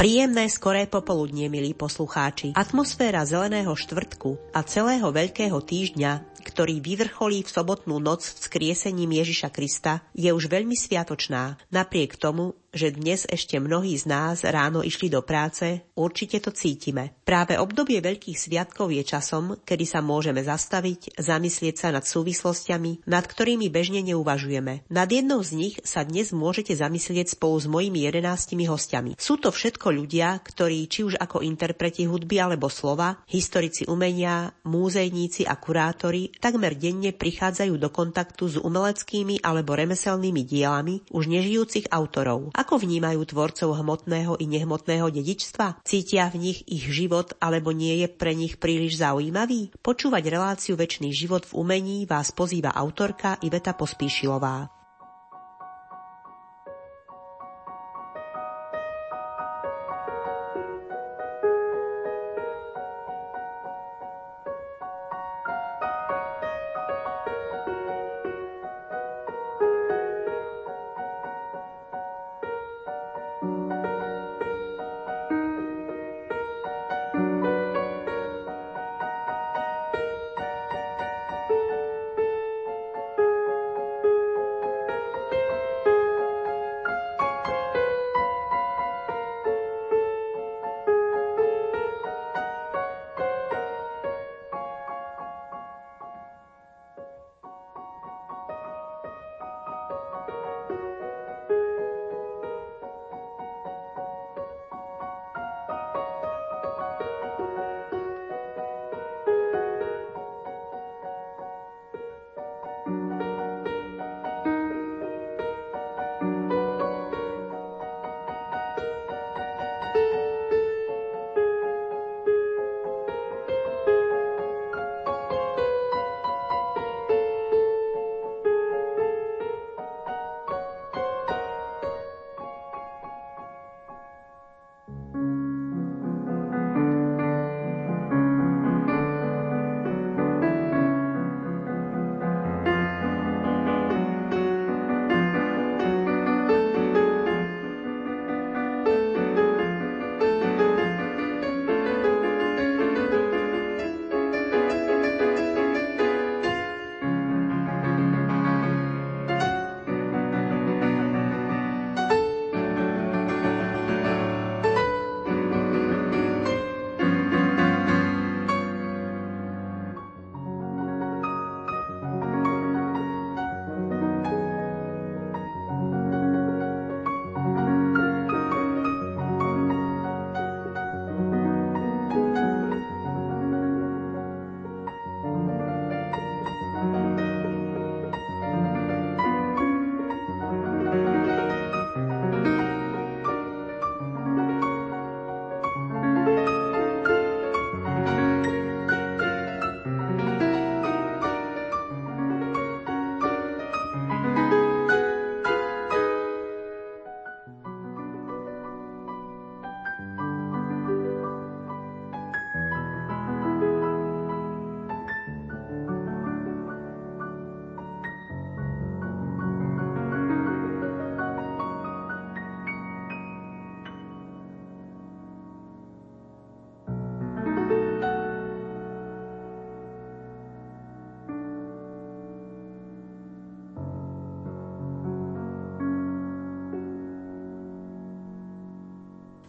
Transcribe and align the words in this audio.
Príjemné 0.00 0.48
skoré 0.48 0.88
popoludnie, 0.88 1.52
milí 1.52 1.76
poslucháči. 1.76 2.56
Atmosféra 2.56 3.20
zeleného 3.28 3.76
štvrtku 3.76 4.40
a 4.56 4.64
celého 4.64 5.04
veľkého 5.12 5.60
týždňa, 5.60 6.40
ktorý 6.40 6.80
vyvrcholí 6.80 7.44
v 7.44 7.52
sobotnú 7.52 8.00
noc 8.00 8.24
v 8.24 8.38
skriesením 8.40 9.20
Ježiša 9.20 9.52
Krista, 9.52 10.00
je 10.16 10.32
už 10.32 10.48
veľmi 10.48 10.72
sviatočná. 10.72 11.60
Napriek 11.68 12.16
tomu, 12.16 12.56
že 12.70 12.94
dnes 12.94 13.26
ešte 13.26 13.58
mnohí 13.58 13.98
z 13.98 14.06
nás 14.06 14.46
ráno 14.46 14.80
išli 14.86 15.10
do 15.10 15.22
práce, 15.26 15.90
určite 15.98 16.38
to 16.38 16.54
cítime. 16.54 17.18
Práve 17.26 17.58
obdobie 17.58 17.98
veľkých 17.98 18.38
sviatkov 18.38 18.94
je 18.94 19.02
časom, 19.02 19.58
kedy 19.62 19.84
sa 19.86 20.00
môžeme 20.02 20.42
zastaviť, 20.42 21.18
zamyslieť 21.18 21.76
sa 21.76 21.88
nad 21.90 22.06
súvislostiami, 22.06 23.06
nad 23.10 23.26
ktorými 23.26 23.66
bežne 23.70 24.02
neuvažujeme. 24.06 24.86
Nad 24.90 25.08
jednou 25.10 25.42
z 25.42 25.52
nich 25.54 25.74
sa 25.82 26.06
dnes 26.06 26.30
môžete 26.30 26.74
zamyslieť 26.74 27.38
spolu 27.38 27.58
s 27.58 27.66
mojimi 27.66 28.06
jedenáctimi 28.06 28.66
hostiami. 28.66 29.14
Sú 29.18 29.38
to 29.38 29.50
všetko 29.50 29.90
ľudia, 29.90 30.38
ktorí 30.42 30.86
či 30.86 31.06
už 31.06 31.18
ako 31.18 31.42
interpreti 31.42 32.06
hudby 32.06 32.38
alebo 32.38 32.70
slova, 32.70 33.22
historici 33.26 33.86
umenia, 33.86 34.54
múzejníci 34.66 35.46
a 35.46 35.58
kurátori 35.58 36.30
takmer 36.38 36.78
denne 36.78 37.10
prichádzajú 37.10 37.74
do 37.76 37.90
kontaktu 37.90 38.44
s 38.46 38.56
umeleckými 38.58 39.42
alebo 39.42 39.74
remeselnými 39.74 40.42
dielami 40.46 41.02
už 41.10 41.26
nežijúcich 41.26 41.90
autorov. 41.90 42.54
Ako 42.60 42.76
vnímajú 42.76 43.24
tvorcov 43.24 43.72
hmotného 43.72 44.36
i 44.36 44.44
nehmotného 44.44 45.08
dedičstva? 45.08 45.80
Cítia 45.80 46.28
v 46.28 46.52
nich 46.52 46.60
ich 46.68 46.84
život 46.92 47.32
alebo 47.40 47.72
nie 47.72 48.04
je 48.04 48.08
pre 48.12 48.36
nich 48.36 48.60
príliš 48.60 49.00
zaujímavý? 49.00 49.72
Počúvať 49.80 50.28
reláciu 50.28 50.76
Večný 50.76 51.08
život 51.08 51.48
v 51.48 51.56
umení 51.56 52.04
vás 52.04 52.36
pozýva 52.36 52.76
autorka 52.76 53.40
Iveta 53.40 53.72
Pospíšilová. 53.72 54.79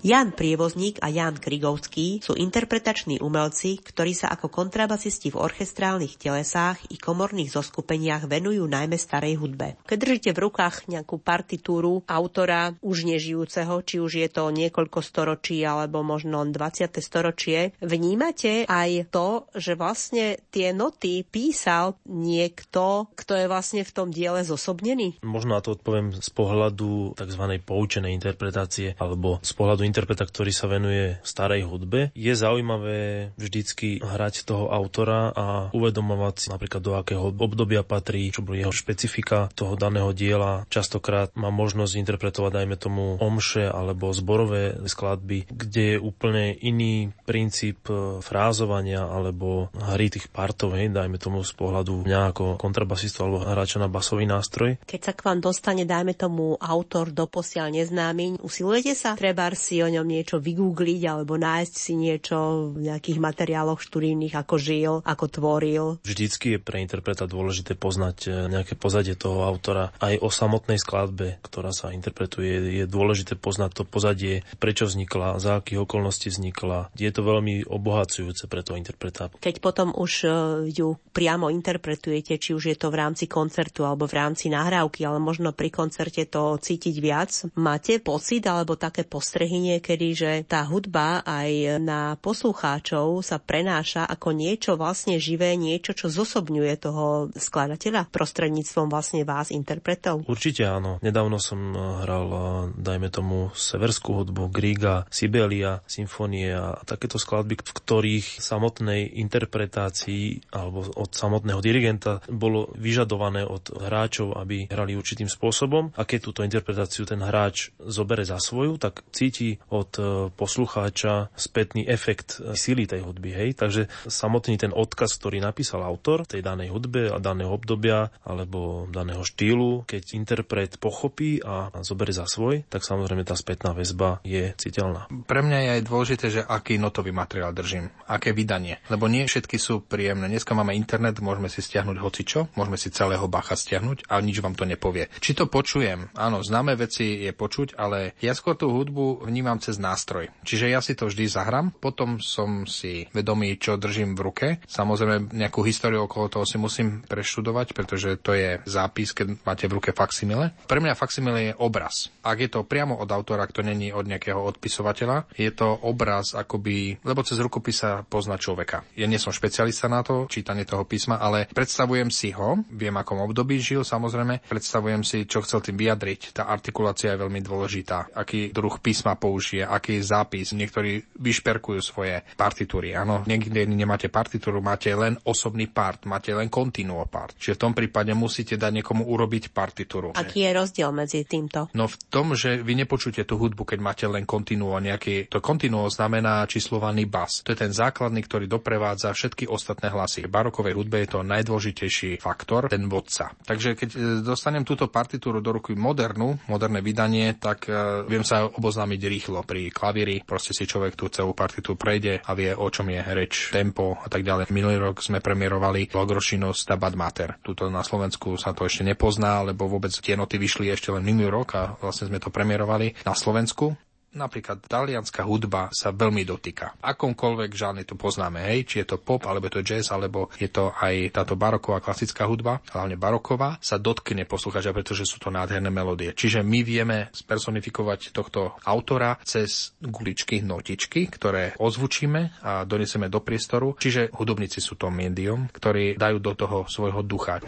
Jan 0.02 0.34
Prievozník 0.34 0.98
a 1.06 1.14
Jan 1.14 1.38
Krigovský 1.38 2.26
sú 2.26 2.34
interpretační 2.34 3.22
umelci, 3.22 3.78
ktorí 3.78 4.18
sa 4.18 4.34
ako 4.34 4.50
kontrabasisti 4.50 5.30
v 5.30 5.38
orchestrálnych 5.38 6.18
telesách 6.18 6.90
i 6.90 6.98
komorných 6.98 7.54
zoskupeniach 7.54 8.26
venujú 8.26 8.66
najmä 8.66 8.98
starej 8.98 9.38
hudbe. 9.38 9.78
Keď 9.86 9.98
držíte 10.02 10.32
v 10.34 10.42
rukách 10.50 10.90
nejakú 10.90 11.22
partitúru 11.22 12.02
autora 12.10 12.74
už 12.82 13.14
nežijúceho, 13.14 13.86
či 13.86 14.02
už 14.02 14.26
je 14.26 14.30
to 14.34 14.50
niekoľko 14.50 15.06
storočí 15.06 15.62
alebo 15.62 16.02
možno 16.02 16.42
20. 16.50 16.98
storočie, 16.98 17.78
vnímate 17.78 18.66
aj 18.66 19.06
to, 19.14 19.46
že 19.54 19.78
vlastne 19.78 20.42
tie 20.50 20.74
noty 20.74 21.22
písal 21.30 21.94
niekto, 22.10 23.06
kto 23.14 23.38
je 23.38 23.46
vlastne 23.46 23.86
v 23.86 23.94
tom 23.94 24.10
diele 24.10 24.42
zosobnený? 24.42 25.22
Možno 25.22 25.54
na 25.54 25.62
to 25.62 25.78
odpoviem 25.78 26.10
z 26.18 26.30
pohľadu 26.34 27.14
tzv. 27.14 27.44
poučenej 27.62 28.18
interpretácie 28.18 28.98
alebo 28.98 29.38
z 29.46 29.54
pohľadu 29.54 29.91
interpreta, 29.92 30.24
ktorý 30.24 30.56
sa 30.56 30.72
venuje 30.72 31.20
starej 31.28 31.68
hudbe, 31.68 32.16
je 32.16 32.32
zaujímavé 32.32 33.36
vždycky 33.36 34.00
hrať 34.00 34.48
toho 34.48 34.72
autora 34.72 35.36
a 35.36 35.46
uvedomovať 35.76 36.36
si 36.40 36.48
napríklad 36.48 36.80
do 36.80 36.96
akého 36.96 37.36
obdobia 37.36 37.84
patrí, 37.84 38.32
čo 38.32 38.40
boli 38.40 38.64
jeho 38.64 38.72
špecifika 38.72 39.52
toho 39.52 39.76
daného 39.76 40.16
diela. 40.16 40.64
Častokrát 40.72 41.36
má 41.36 41.52
možnosť 41.52 42.00
interpretovať 42.00 42.64
dajme 42.64 42.76
tomu 42.80 43.20
omše 43.20 43.68
alebo 43.68 44.16
zborové 44.16 44.88
skladby, 44.88 45.52
kde 45.52 45.84
je 45.96 45.98
úplne 46.00 46.56
iný 46.56 47.12
princíp 47.28 47.92
e, 47.92 48.24
frázovania 48.24 49.04
alebo 49.04 49.74
hry 49.76 50.08
tých 50.08 50.32
partov, 50.32 50.80
hej, 50.80 50.94
dajme 50.94 51.20
tomu 51.20 51.44
z 51.44 51.52
pohľadu 51.58 52.08
mňa 52.08 52.22
ako 52.32 52.46
kontrabasistu 52.56 53.28
alebo 53.28 53.44
hráča 53.44 53.82
na 53.82 53.92
basový 53.92 54.24
nástroj. 54.30 54.80
Keď 54.88 55.00
sa 55.02 55.14
k 55.18 55.26
vám 55.28 55.44
dostane, 55.44 55.84
dajme 55.84 56.16
tomu 56.16 56.56
autor 56.62 57.12
doposiaľ 57.12 57.74
neznámy, 57.74 58.40
usilujete 58.40 58.94
sa 58.96 59.18
treba 59.18 59.50
si 59.58 59.81
si 59.82 59.90
o 59.90 59.98
ňom 59.98 60.06
niečo 60.06 60.38
vygoogliť 60.38 61.02
alebo 61.10 61.42
nájsť 61.42 61.74
si 61.74 61.98
niečo 61.98 62.70
v 62.78 62.86
nejakých 62.86 63.18
materiáloch 63.18 63.82
študijných, 63.82 64.38
ako 64.38 64.56
žil, 64.62 64.94
ako 65.02 65.26
tvoril. 65.26 65.86
Vždycky 66.06 66.54
je 66.54 66.60
pre 66.62 66.86
interpreta 66.86 67.26
dôležité 67.26 67.74
poznať 67.74 68.18
e, 68.30 68.54
nejaké 68.54 68.78
pozadie 68.78 69.18
toho 69.18 69.42
autora. 69.42 69.90
Aj 69.98 70.14
o 70.22 70.30
samotnej 70.30 70.78
skladbe, 70.78 71.42
ktorá 71.42 71.74
sa 71.74 71.90
interpretuje, 71.90 72.78
je 72.78 72.86
dôležité 72.86 73.34
poznať 73.34 73.82
to 73.82 73.84
pozadie, 73.90 74.46
prečo 74.62 74.86
vznikla, 74.86 75.42
za 75.42 75.58
akých 75.58 75.82
okolností 75.82 76.30
vznikla. 76.30 76.94
Je 76.94 77.10
to 77.10 77.26
veľmi 77.26 77.66
obohacujúce 77.66 78.46
pre 78.46 78.62
toho 78.62 78.78
interpreta. 78.78 79.34
Keď 79.42 79.66
potom 79.66 79.98
už 79.98 80.12
e, 80.22 80.30
ju 80.78 80.94
priamo 81.10 81.50
interpretujete, 81.50 82.38
či 82.38 82.54
už 82.54 82.70
je 82.70 82.78
to 82.78 82.94
v 82.94 83.02
rámci 83.02 83.26
koncertu 83.26 83.82
alebo 83.82 84.06
v 84.06 84.14
rámci 84.14 84.54
nahrávky, 84.54 85.10
ale 85.10 85.18
možno 85.18 85.58
pri 85.58 85.74
koncerte 85.74 86.30
to 86.30 86.62
cítiť 86.62 86.96
viac, 87.02 87.32
máte 87.58 87.98
pocit 87.98 88.46
alebo 88.46 88.78
také 88.78 89.10
postrehy 89.10 89.71
niekedy, 89.78 90.08
že 90.12 90.32
tá 90.44 90.68
hudba 90.68 91.24
aj 91.24 91.80
na 91.80 92.02
poslucháčov 92.20 93.24
sa 93.24 93.38
prenáša 93.40 94.04
ako 94.04 94.36
niečo 94.36 94.76
vlastne 94.76 95.16
živé, 95.22 95.56
niečo, 95.56 95.96
čo 95.96 96.12
zosobňuje 96.12 96.74
toho 96.82 97.32
skladateľa 97.32 98.12
prostredníctvom 98.12 98.92
vlastne 98.92 99.24
vás, 99.24 99.54
interpretov? 99.54 100.28
Určite 100.28 100.68
áno. 100.68 101.00
Nedávno 101.00 101.38
som 101.40 101.76
hral, 101.76 102.28
dajme 102.76 103.08
tomu, 103.14 103.54
severskú 103.56 104.24
hudbu, 104.24 104.52
Griga, 104.52 105.08
Sibelia, 105.08 105.80
symfónie 105.86 106.52
a 106.52 106.82
takéto 106.84 107.22
skladby, 107.22 107.62
v 107.62 107.72
ktorých 107.78 108.42
samotnej 108.42 109.22
interpretácii 109.22 110.52
alebo 110.52 110.90
od 110.98 111.12
samotného 111.14 111.62
dirigenta 111.62 112.20
bolo 112.28 112.74
vyžadované 112.76 113.46
od 113.46 113.70
hráčov, 113.70 114.36
aby 114.36 114.66
hrali 114.68 114.98
určitým 114.98 115.30
spôsobom 115.30 115.94
a 115.94 116.02
keď 116.04 116.20
túto 116.26 116.42
interpretáciu 116.42 117.06
ten 117.06 117.22
hráč 117.22 117.70
zobere 117.78 118.26
za 118.26 118.42
svoju, 118.42 118.82
tak 118.82 119.06
cíti 119.14 119.61
od 119.70 119.92
e, 120.00 120.04
poslucháča 120.34 121.30
spätný 121.38 121.86
efekt 121.86 122.40
e, 122.40 122.56
sily 122.58 122.90
tej 122.90 123.06
hudby. 123.06 123.30
Hej? 123.36 123.50
Takže 123.60 123.82
samotný 124.08 124.58
ten 124.58 124.72
odkaz, 124.74 125.20
ktorý 125.20 125.44
napísal 125.44 125.84
autor 125.84 126.26
tej 126.26 126.42
danej 126.42 126.72
hudbe 126.72 127.12
a 127.12 127.22
daného 127.22 127.52
obdobia 127.52 128.10
alebo 128.26 128.88
daného 128.88 129.22
štýlu, 129.22 129.84
keď 129.86 130.04
interpret 130.16 130.72
pochopí 130.80 131.44
a 131.44 131.70
zoberie 131.84 132.16
za 132.16 132.26
svoj, 132.26 132.64
tak 132.68 132.86
samozrejme 132.86 133.28
tá 133.28 133.36
spätná 133.36 133.76
väzba 133.76 134.24
je 134.24 134.56
citeľná. 134.56 135.12
Pre 135.28 135.42
mňa 135.44 135.58
je 135.60 135.70
aj 135.80 135.82
dôležité, 135.84 136.26
že 136.32 136.42
aký 136.46 136.80
notový 136.80 137.12
materiál 137.12 137.52
držím, 137.52 137.92
aké 138.08 138.32
vydanie. 138.32 138.80
Lebo 138.88 139.12
nie 139.12 139.28
všetky 139.28 139.60
sú 139.60 139.84
príjemné. 139.84 140.32
Dneska 140.32 140.56
máme 140.56 140.78
internet, 140.78 141.20
môžeme 141.20 141.52
si 141.52 141.60
stiahnuť 141.60 141.98
hocičo, 142.00 142.40
môžeme 142.56 142.80
si 142.80 142.94
celého 142.94 143.28
bacha 143.28 143.60
stiahnuť 143.60 144.08
a 144.08 144.22
nič 144.24 144.40
vám 144.40 144.56
to 144.56 144.64
nepovie. 144.64 145.12
Či 145.20 145.36
to 145.36 145.52
počujem? 145.52 146.14
Áno, 146.16 146.46
známe 146.46 146.78
veci 146.80 147.26
je 147.26 147.32
počuť, 147.36 147.76
ale 147.76 148.16
ja 148.24 148.32
skôr 148.32 148.56
tú 148.56 148.72
hudbu 148.72 149.28
vnímam 149.28 149.51
cez 149.58 149.82
nástroj. 149.82 150.30
Čiže 150.46 150.72
ja 150.72 150.80
si 150.80 150.94
to 150.94 151.10
vždy 151.10 151.26
zahrám, 151.28 151.74
potom 151.76 152.22
som 152.22 152.64
si 152.70 153.10
vedomý, 153.12 153.58
čo 153.58 153.76
držím 153.76 154.16
v 154.16 154.22
ruke. 154.22 154.48
Samozrejme, 154.70 155.34
nejakú 155.34 155.66
históriu 155.66 156.06
okolo 156.06 156.30
toho 156.30 156.46
si 156.48 156.62
musím 156.62 157.02
preštudovať, 157.04 157.74
pretože 157.74 158.22
to 158.22 158.38
je 158.38 158.62
zápis, 158.64 159.12
keď 159.12 159.42
máte 159.44 159.66
v 159.66 159.82
ruke 159.82 159.92
faximile. 159.92 160.54
Pre 160.70 160.80
mňa 160.80 160.94
faximile 160.96 161.52
je 161.52 161.54
obraz. 161.58 162.14
Ak 162.22 162.38
je 162.38 162.48
to 162.48 162.64
priamo 162.64 162.96
od 163.02 163.10
autora, 163.10 163.50
to 163.50 163.66
není 163.66 163.92
od 163.92 164.06
nejakého 164.06 164.38
odpisovateľa, 164.38 165.28
je 165.36 165.52
to 165.52 165.68
obraz 165.82 166.38
akoby, 166.38 167.02
lebo 167.02 167.26
cez 167.26 167.42
rukopis 167.42 167.82
sa 167.82 168.06
pozná 168.06 168.38
človeka. 168.38 168.86
Ja 168.94 169.10
nie 169.10 169.18
som 169.18 169.34
špecialista 169.34 169.90
na 169.90 170.06
to, 170.06 170.30
čítanie 170.30 170.64
toho 170.64 170.86
písma, 170.86 171.18
ale 171.18 171.50
predstavujem 171.50 172.14
si 172.14 172.30
ho, 172.36 172.62
viem, 172.70 172.94
akom 172.94 173.24
období 173.24 173.58
žil, 173.58 173.82
samozrejme, 173.82 174.46
predstavujem 174.46 175.02
si, 175.02 175.26
čo 175.26 175.42
chcel 175.42 175.64
tým 175.66 175.80
vyjadriť. 175.80 176.36
Tá 176.38 176.48
artikulácia 176.52 177.16
je 177.16 177.22
veľmi 177.24 177.42
dôležitá. 177.42 178.14
Aký 178.14 178.54
druh 178.54 178.78
písma 178.78 179.18
použije, 179.42 179.66
aký 179.66 179.98
zápis. 180.06 180.54
Niektorí 180.54 181.02
vyšperkujú 181.18 181.82
svoje 181.82 182.22
partitúry. 182.38 182.94
Áno, 182.94 183.26
niekde 183.26 183.66
nemáte 183.66 184.06
partitúru, 184.06 184.62
máte 184.62 184.94
len 184.94 185.18
osobný 185.26 185.66
part, 185.66 186.06
máte 186.06 186.30
len 186.30 186.46
continuo 186.46 187.10
part. 187.10 187.34
Čiže 187.42 187.58
v 187.58 187.62
tom 187.66 187.74
prípade 187.74 188.14
musíte 188.14 188.54
dať 188.54 188.70
niekomu 188.70 189.10
urobiť 189.10 189.50
partitúru. 189.50 190.14
Aký 190.14 190.46
je 190.46 190.54
rozdiel 190.54 190.94
medzi 190.94 191.26
týmto? 191.26 191.74
No 191.74 191.90
v 191.90 191.98
tom, 192.14 192.38
že 192.38 192.62
vy 192.62 192.86
nepočujete 192.86 193.26
tú 193.26 193.42
hudbu, 193.42 193.66
keď 193.66 193.80
máte 193.82 194.06
len 194.06 194.30
continuo 194.30 194.78
nejaký... 194.78 195.34
To 195.34 195.42
continuo 195.42 195.90
znamená 195.90 196.46
číslovaný 196.46 197.10
bas. 197.10 197.42
To 197.42 197.50
je 197.50 197.66
ten 197.66 197.74
základný, 197.74 198.22
ktorý 198.22 198.46
doprevádza 198.46 199.10
všetky 199.10 199.50
ostatné 199.50 199.90
hlasy. 199.90 200.30
V 200.30 200.30
barokovej 200.30 200.78
hudbe 200.78 201.02
je 201.02 201.18
to 201.18 201.26
najdôležitejší 201.26 202.22
faktor, 202.22 202.70
ten 202.70 202.86
vodca. 202.86 203.34
Takže 203.42 203.74
keď 203.74 203.90
e, 203.90 203.98
dostanem 204.22 204.62
túto 204.62 204.86
partitúru 204.86 205.42
do 205.42 205.58
ruky 205.58 205.74
modernú, 205.74 206.38
moderné 206.46 206.86
vydanie, 206.86 207.34
tak 207.42 207.66
uh, 207.72 208.04
viem 208.04 208.22
sa 208.28 208.52
oboznámiť 208.52 209.02
rýchlo. 209.08 209.31
Pri 209.40 209.72
klavíri 209.72 210.20
proste 210.28 210.52
si 210.52 210.68
človek 210.68 211.00
tú 211.00 211.08
celú 211.08 211.32
partitúru 211.32 211.80
prejde 211.80 212.20
a 212.20 212.36
vie, 212.36 212.52
o 212.52 212.68
čom 212.68 212.92
je 212.92 213.00
reč, 213.00 213.48
tempo 213.56 213.96
a 213.96 214.12
tak 214.12 214.28
ďalej. 214.28 214.52
Minulý 214.52 214.84
rok 214.84 215.00
sme 215.00 215.24
premiérovali 215.24 215.88
Logrošino 215.96 216.52
Stabat 216.52 217.00
Mater. 217.00 217.40
Tuto 217.40 217.72
na 217.72 217.88
Slovensku 217.88 218.36
sa 218.36 218.52
to 218.52 218.68
ešte 218.68 218.84
nepozná, 218.84 219.40
lebo 219.48 219.72
vôbec 219.72 219.96
tie 219.96 220.20
noty 220.20 220.36
vyšli 220.36 220.68
ešte 220.68 220.92
len 220.92 221.08
minulý 221.08 221.32
rok 221.32 221.48
a 221.56 221.64
vlastne 221.80 222.12
sme 222.12 222.20
to 222.20 222.28
premiérovali 222.28 223.00
na 223.08 223.16
Slovensku. 223.16 223.72
Napríklad 224.12 224.68
talianská 224.68 225.24
hudba 225.24 225.72
sa 225.72 225.96
veľmi 225.96 226.28
dotýka. 226.28 226.76
Akomkoľvek 226.84 227.52
žánri 227.56 227.84
to 227.88 227.96
poznáme, 227.96 228.44
hej, 228.44 228.68
či 228.68 228.76
je 228.84 228.92
to 228.92 228.98
pop, 229.00 229.24
alebo 229.24 229.48
to 229.48 229.64
jazz, 229.64 229.88
alebo 229.88 230.28
je 230.36 230.52
to 230.52 230.76
aj 230.76 231.16
táto 231.16 231.40
baroková 231.40 231.80
klasická 231.80 232.28
hudba, 232.28 232.60
hlavne 232.76 233.00
baroková, 233.00 233.56
sa 233.64 233.80
dotkne 233.80 234.28
poslucháča, 234.28 234.76
pretože 234.76 235.08
sú 235.08 235.16
to 235.16 235.32
nádherné 235.32 235.72
melódie. 235.72 236.12
Čiže 236.12 236.44
my 236.44 236.60
vieme 236.60 237.08
spersonifikovať 237.16 238.12
tohto 238.12 238.60
autora 238.68 239.16
cez 239.24 239.72
guličky, 239.80 240.44
notičky, 240.44 241.08
ktoré 241.08 241.56
ozvučíme 241.56 242.44
a 242.44 242.68
donesieme 242.68 243.08
do 243.08 243.24
priestoru. 243.24 243.80
Čiže 243.80 244.12
hudobníci 244.12 244.60
sú 244.60 244.76
to 244.76 244.92
médium, 244.92 245.48
ktorí 245.48 245.96
dajú 245.96 246.20
do 246.20 246.36
toho 246.36 246.58
svojho 246.68 247.00
ducha. 247.00 247.40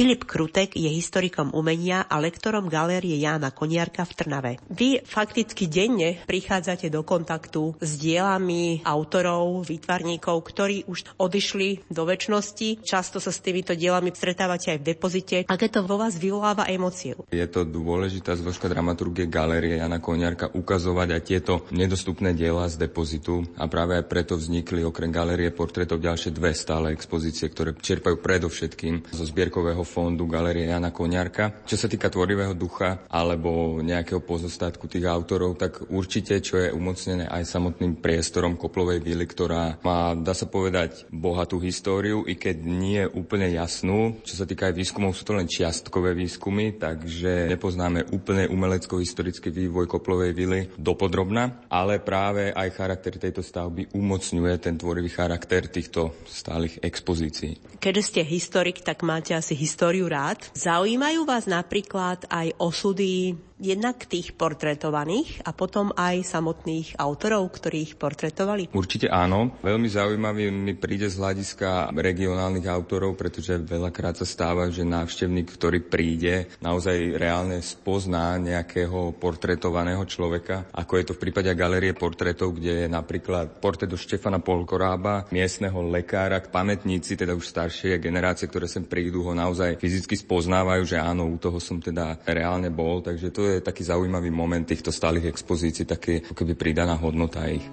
Filip 0.00 0.24
Krutek 0.24 0.80
je 0.80 0.88
historikom 0.88 1.52
umenia 1.52 2.08
a 2.08 2.16
lektorom 2.16 2.72
galérie 2.72 3.20
Jána 3.20 3.52
Koniarka 3.52 4.08
v 4.08 4.12
Trnave. 4.16 4.52
Vy 4.72 5.04
fakticky 5.04 5.68
denne 5.68 6.16
prichádzate 6.24 6.88
do 6.88 7.04
kontaktu 7.04 7.76
s 7.76 8.00
dielami 8.00 8.80
autorov, 8.80 9.68
výtvarníkov, 9.68 10.40
ktorí 10.40 10.88
už 10.88 11.04
odišli 11.20 11.92
do 11.92 12.08
väčšnosti. 12.08 12.80
Často 12.80 13.20
sa 13.20 13.28
s 13.28 13.44
týmito 13.44 13.76
dielami 13.76 14.08
stretávate 14.16 14.72
aj 14.72 14.80
v 14.80 14.88
depozite. 14.88 15.36
Aké 15.44 15.68
to 15.68 15.84
vo 15.84 16.00
vás 16.00 16.16
vyvoláva 16.16 16.64
emóciu? 16.72 17.20
Je 17.28 17.44
to 17.44 17.68
dôležitá 17.68 18.40
zložka 18.40 18.72
dramaturgie 18.72 19.28
galérie 19.28 19.84
Jana 19.84 20.00
Koniarka 20.00 20.48
ukazovať 20.48 21.08
aj 21.12 21.22
tieto 21.28 21.52
nedostupné 21.76 22.32
diela 22.32 22.64
z 22.72 22.80
depozitu 22.80 23.44
a 23.60 23.68
práve 23.68 24.00
aj 24.00 24.08
preto 24.08 24.40
vznikli 24.40 24.80
okrem 24.80 25.12
galérie 25.12 25.52
portrétov 25.52 26.00
ďalšie 26.00 26.32
dve 26.32 26.56
stále 26.56 26.96
expozície, 26.96 27.52
ktoré 27.52 27.76
čerpajú 27.76 28.16
predovšetkým 28.16 29.12
zo 29.12 29.28
zbierkového 29.28 29.89
fondu 29.90 30.30
Galérie 30.30 30.70
Jana 30.70 30.94
Koniarka. 30.94 31.66
Čo 31.66 31.74
sa 31.74 31.90
týka 31.90 32.06
tvorivého 32.06 32.54
ducha 32.54 33.02
alebo 33.10 33.82
nejakého 33.82 34.22
pozostatku 34.22 34.86
tých 34.86 35.10
autorov, 35.10 35.58
tak 35.58 35.90
určite, 35.90 36.38
čo 36.38 36.62
je 36.62 36.70
umocnené 36.70 37.26
aj 37.26 37.42
samotným 37.42 37.98
priestorom 37.98 38.54
Koplovej 38.54 39.02
vily, 39.02 39.26
ktorá 39.26 39.82
má, 39.82 40.14
dá 40.14 40.30
sa 40.30 40.46
povedať, 40.46 41.10
bohatú 41.10 41.58
históriu, 41.58 42.22
i 42.22 42.38
keď 42.38 42.56
nie 42.62 43.02
úplne 43.02 43.50
jasnú. 43.50 44.22
Čo 44.22 44.38
sa 44.38 44.44
týka 44.46 44.70
aj 44.70 44.78
výskumov, 44.78 45.18
sú 45.18 45.26
to 45.26 45.34
len 45.34 45.50
čiastkové 45.50 46.14
výskumy, 46.14 46.78
takže 46.78 47.50
nepoznáme 47.50 48.14
úplne 48.14 48.46
umelecko-historický 48.46 49.50
vývoj 49.50 49.90
Koplovej 49.90 50.32
vily 50.36 50.60
dopodrobna, 50.78 51.66
ale 51.66 51.98
práve 51.98 52.54
aj 52.54 52.68
charakter 52.76 53.18
tejto 53.18 53.42
stavby 53.42 53.90
umocňuje 53.96 54.54
ten 54.60 54.76
tvorivý 54.76 55.10
charakter 55.10 55.66
týchto 55.66 56.14
stálych 56.28 56.78
expozícií. 56.84 57.80
Keďže 57.80 58.02
ste 58.04 58.22
historik, 58.28 58.84
tak 58.84 59.00
máte 59.00 59.32
asi 59.32 59.56
históriu 59.80 60.12
rád. 60.12 60.44
Zaujímajú 60.52 61.24
vás 61.24 61.48
napríklad 61.48 62.28
aj 62.28 62.52
osudy 62.60 63.32
jednak 63.60 64.08
tých 64.08 64.32
portretovaných 64.34 65.44
a 65.44 65.52
potom 65.52 65.92
aj 65.92 66.24
samotných 66.24 66.96
autorov, 66.96 67.52
ktorí 67.52 67.92
ich 67.92 67.94
portretovali? 68.00 68.72
Určite 68.72 69.12
áno. 69.12 69.60
Veľmi 69.60 69.86
zaujímavý 69.86 70.48
mi 70.48 70.72
príde 70.72 71.12
z 71.12 71.20
hľadiska 71.20 71.92
regionálnych 71.92 72.64
autorov, 72.64 73.20
pretože 73.20 73.60
veľakrát 73.60 74.16
sa 74.16 74.24
stáva, 74.24 74.72
že 74.72 74.82
návštevník, 74.88 75.52
ktorý 75.52 75.84
príde, 75.84 76.48
naozaj 76.64 77.20
reálne 77.20 77.60
spozná 77.60 78.40
nejakého 78.40 79.12
portretovaného 79.20 80.02
človeka, 80.08 80.72
ako 80.72 80.92
je 80.96 81.04
to 81.04 81.12
v 81.14 81.22
prípade 81.28 81.52
galerie 81.52 81.92
portretov, 81.92 82.56
kde 82.56 82.84
je 82.84 82.88
napríklad 82.88 83.60
portrét 83.60 83.92
do 83.92 84.00
Štefana 84.00 84.40
Polkorába, 84.40 85.28
miestneho 85.28 85.84
lekára, 85.84 86.40
pamätníci, 86.40 87.20
teda 87.20 87.36
už 87.36 87.44
staršie 87.44 88.00
generácie, 88.00 88.48
ktoré 88.48 88.64
sem 88.64 88.88
prídu, 88.88 89.26
ho 89.28 89.36
naozaj 89.36 89.76
fyzicky 89.76 90.16
spoznávajú, 90.16 90.82
že 90.88 90.96
áno, 90.96 91.28
u 91.28 91.36
toho 91.36 91.60
som 91.60 91.76
teda 91.82 92.16
reálne 92.24 92.72
bol, 92.72 93.04
takže 93.04 93.28
to 93.28 93.42
je 93.44 93.49
taký 93.58 93.82
zaujímavý 93.82 94.30
moment 94.30 94.62
týchto 94.62 94.94
stálych 94.94 95.26
expozícií, 95.26 95.82
také 95.82 96.22
keby 96.22 96.54
pridaná 96.54 96.94
hodnota 96.94 97.42
ich. 97.50 97.66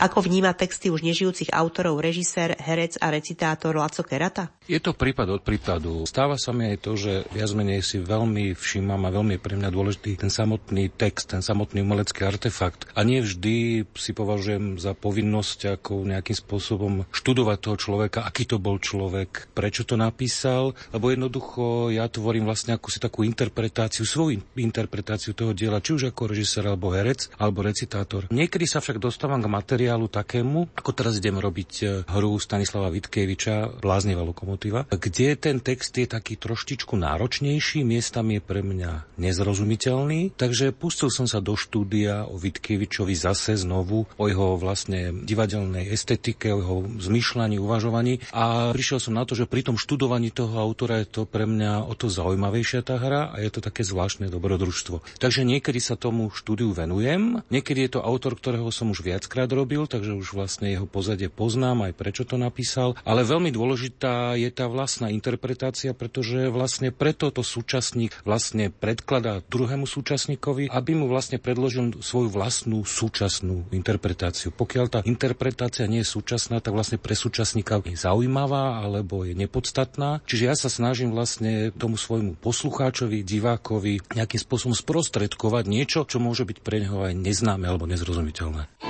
Ako 0.00 0.24
vníma 0.24 0.56
texty 0.56 0.88
už 0.88 1.04
nežijúcich 1.04 1.52
autorov 1.52 2.00
režisér, 2.00 2.56
herec 2.60 3.00
a 3.00 3.08
recitátor 3.08 3.72
Laco 3.74 4.04
Kerata? 4.04 4.52
Je 4.70 4.78
to 4.78 4.94
prípad 4.94 5.40
od 5.40 5.42
prípadu. 5.42 6.06
Stáva 6.06 6.38
sa 6.38 6.54
mi 6.54 6.70
aj 6.70 6.78
to, 6.84 6.94
že 6.94 7.26
viac 7.34 7.50
menej 7.56 7.82
si 7.82 7.98
veľmi 7.98 8.54
všímam 8.54 9.02
a 9.02 9.10
veľmi 9.10 9.34
je 9.34 9.42
pre 9.42 9.58
mňa 9.58 9.70
dôležitý 9.72 10.20
ten 10.20 10.30
samotný 10.30 10.92
text, 10.94 11.32
ten 11.34 11.42
samotný 11.42 11.82
umelecký 11.82 12.22
artefakt. 12.22 12.86
A 12.94 13.02
nie 13.02 13.24
vždy 13.24 13.88
si 13.96 14.12
považujem 14.14 14.78
za 14.78 14.94
povinnosť 14.94 15.80
ako 15.80 16.06
nejakým 16.06 16.36
spôsobom 16.36 17.08
študovať 17.10 17.58
toho 17.58 17.76
človeka, 17.80 18.22
aký 18.22 18.46
to 18.46 18.62
bol 18.62 18.78
človek, 18.78 19.50
prečo 19.56 19.82
to 19.82 19.98
napísal, 19.98 20.76
lebo 20.94 21.10
jednoducho 21.10 21.90
ja 21.90 22.06
tvorím 22.06 22.46
vlastne 22.46 22.76
akúsi 22.76 23.02
takú 23.02 23.26
interpretáciu, 23.26 24.06
svoju 24.06 24.38
interpretáciu 24.54 25.34
toho 25.34 25.50
diela, 25.56 25.82
či 25.82 25.98
už 25.98 26.14
ako 26.14 26.30
režisér 26.30 26.70
alebo 26.70 26.94
herec, 26.94 27.32
alebo 27.40 27.64
recitátor. 27.66 28.30
Niekedy 28.30 28.68
sa 28.68 28.78
však 28.78 29.02
dostávam 29.02 29.42
k 29.42 29.50
materiálu, 29.50 30.06
takému, 30.06 30.74
ako 30.76 30.90
teraz 30.94 31.18
idem 31.18 31.38
robiť 31.38 31.72
e, 31.80 31.84
hru 32.06 32.36
Stanislava 32.50 32.90
Vitkeviča, 32.90 33.78
Bláznivá 33.78 34.26
lokomotíva, 34.26 34.82
kde 34.90 35.38
ten 35.38 35.62
text 35.62 35.94
je 35.94 36.10
taký 36.10 36.34
troštičku 36.34 36.98
náročnejší, 36.98 37.86
miestam 37.86 38.26
je 38.34 38.42
pre 38.42 38.66
mňa 38.66 39.06
nezrozumiteľný, 39.22 40.34
takže 40.34 40.74
pustil 40.74 41.14
som 41.14 41.30
sa 41.30 41.38
do 41.38 41.54
štúdia 41.54 42.26
o 42.26 42.34
Vitkevičovi 42.34 43.14
zase 43.14 43.54
znovu, 43.54 44.10
o 44.18 44.24
jeho 44.26 44.58
vlastne 44.58 45.14
divadelnej 45.22 45.94
estetike, 45.94 46.50
o 46.50 46.58
jeho 46.58 46.76
zmyšľaní, 46.98 47.62
uvažovaní. 47.62 48.18
A 48.34 48.74
prišiel 48.74 48.98
som 48.98 49.14
na 49.14 49.22
to, 49.22 49.38
že 49.38 49.46
pri 49.46 49.70
tom 49.70 49.78
študovaní 49.78 50.34
toho 50.34 50.58
autora 50.58 51.06
je 51.06 51.22
to 51.22 51.30
pre 51.30 51.46
mňa 51.46 51.86
o 51.86 51.94
to 51.94 52.10
zaujímavejšia 52.10 52.82
tá 52.82 52.98
hra 52.98 53.30
a 53.30 53.38
je 53.38 53.54
to 53.54 53.62
také 53.62 53.86
zvláštne 53.86 54.26
dobrodružstvo. 54.26 55.06
Takže 55.22 55.46
niekedy 55.46 55.78
sa 55.78 55.94
tomu 55.94 56.34
štúdiu 56.34 56.74
venujem, 56.74 57.46
niekedy 57.46 57.86
je 57.86 57.90
to 57.94 58.00
autor, 58.02 58.34
ktorého 58.34 58.74
som 58.74 58.90
už 58.90 59.06
viackrát 59.06 59.46
robil, 59.46 59.86
takže 59.86 60.18
už 60.18 60.34
vlastne 60.34 60.74
jeho 60.74 60.90
pozadie 60.90 61.30
poznám, 61.30 61.86
aj 61.86 61.94
prečo 61.94 62.26
to 62.26 62.39
napísal. 62.40 62.96
Ale 63.04 63.22
veľmi 63.28 63.52
dôležitá 63.52 64.34
je 64.40 64.48
tá 64.48 64.66
vlastná 64.66 65.12
interpretácia, 65.12 65.92
pretože 65.92 66.48
vlastne 66.48 66.88
preto 66.90 67.28
to 67.28 67.44
súčasník 67.44 68.16
vlastne 68.24 68.72
predkladá 68.72 69.44
druhému 69.44 69.84
súčasníkovi, 69.84 70.72
aby 70.72 70.92
mu 70.96 71.06
vlastne 71.06 71.36
predložil 71.36 72.00
svoju 72.00 72.32
vlastnú 72.32 72.82
súčasnú 72.88 73.68
interpretáciu. 73.70 74.50
Pokiaľ 74.50 74.86
tá 74.88 75.00
interpretácia 75.04 75.84
nie 75.84 76.00
je 76.00 76.08
súčasná, 76.08 76.64
tak 76.64 76.72
vlastne 76.72 76.96
pre 76.96 77.12
súčasníka 77.12 77.82
je 77.84 78.00
zaujímavá 78.00 78.80
alebo 78.80 79.22
je 79.28 79.36
nepodstatná. 79.36 80.24
Čiže 80.24 80.44
ja 80.48 80.54
sa 80.56 80.72
snažím 80.72 81.12
vlastne 81.12 81.70
tomu 81.76 82.00
svojmu 82.00 82.40
poslucháčovi, 82.40 83.20
divákovi 83.22 84.16
nejakým 84.16 84.40
spôsobom 84.40 84.74
sprostredkovať 84.74 85.64
niečo, 85.68 86.08
čo 86.08 86.22
môže 86.22 86.48
byť 86.48 86.58
pre 86.64 86.82
neho 86.82 87.04
aj 87.04 87.12
neznáme 87.14 87.68
alebo 87.68 87.84
nezrozumiteľné. 87.90 88.89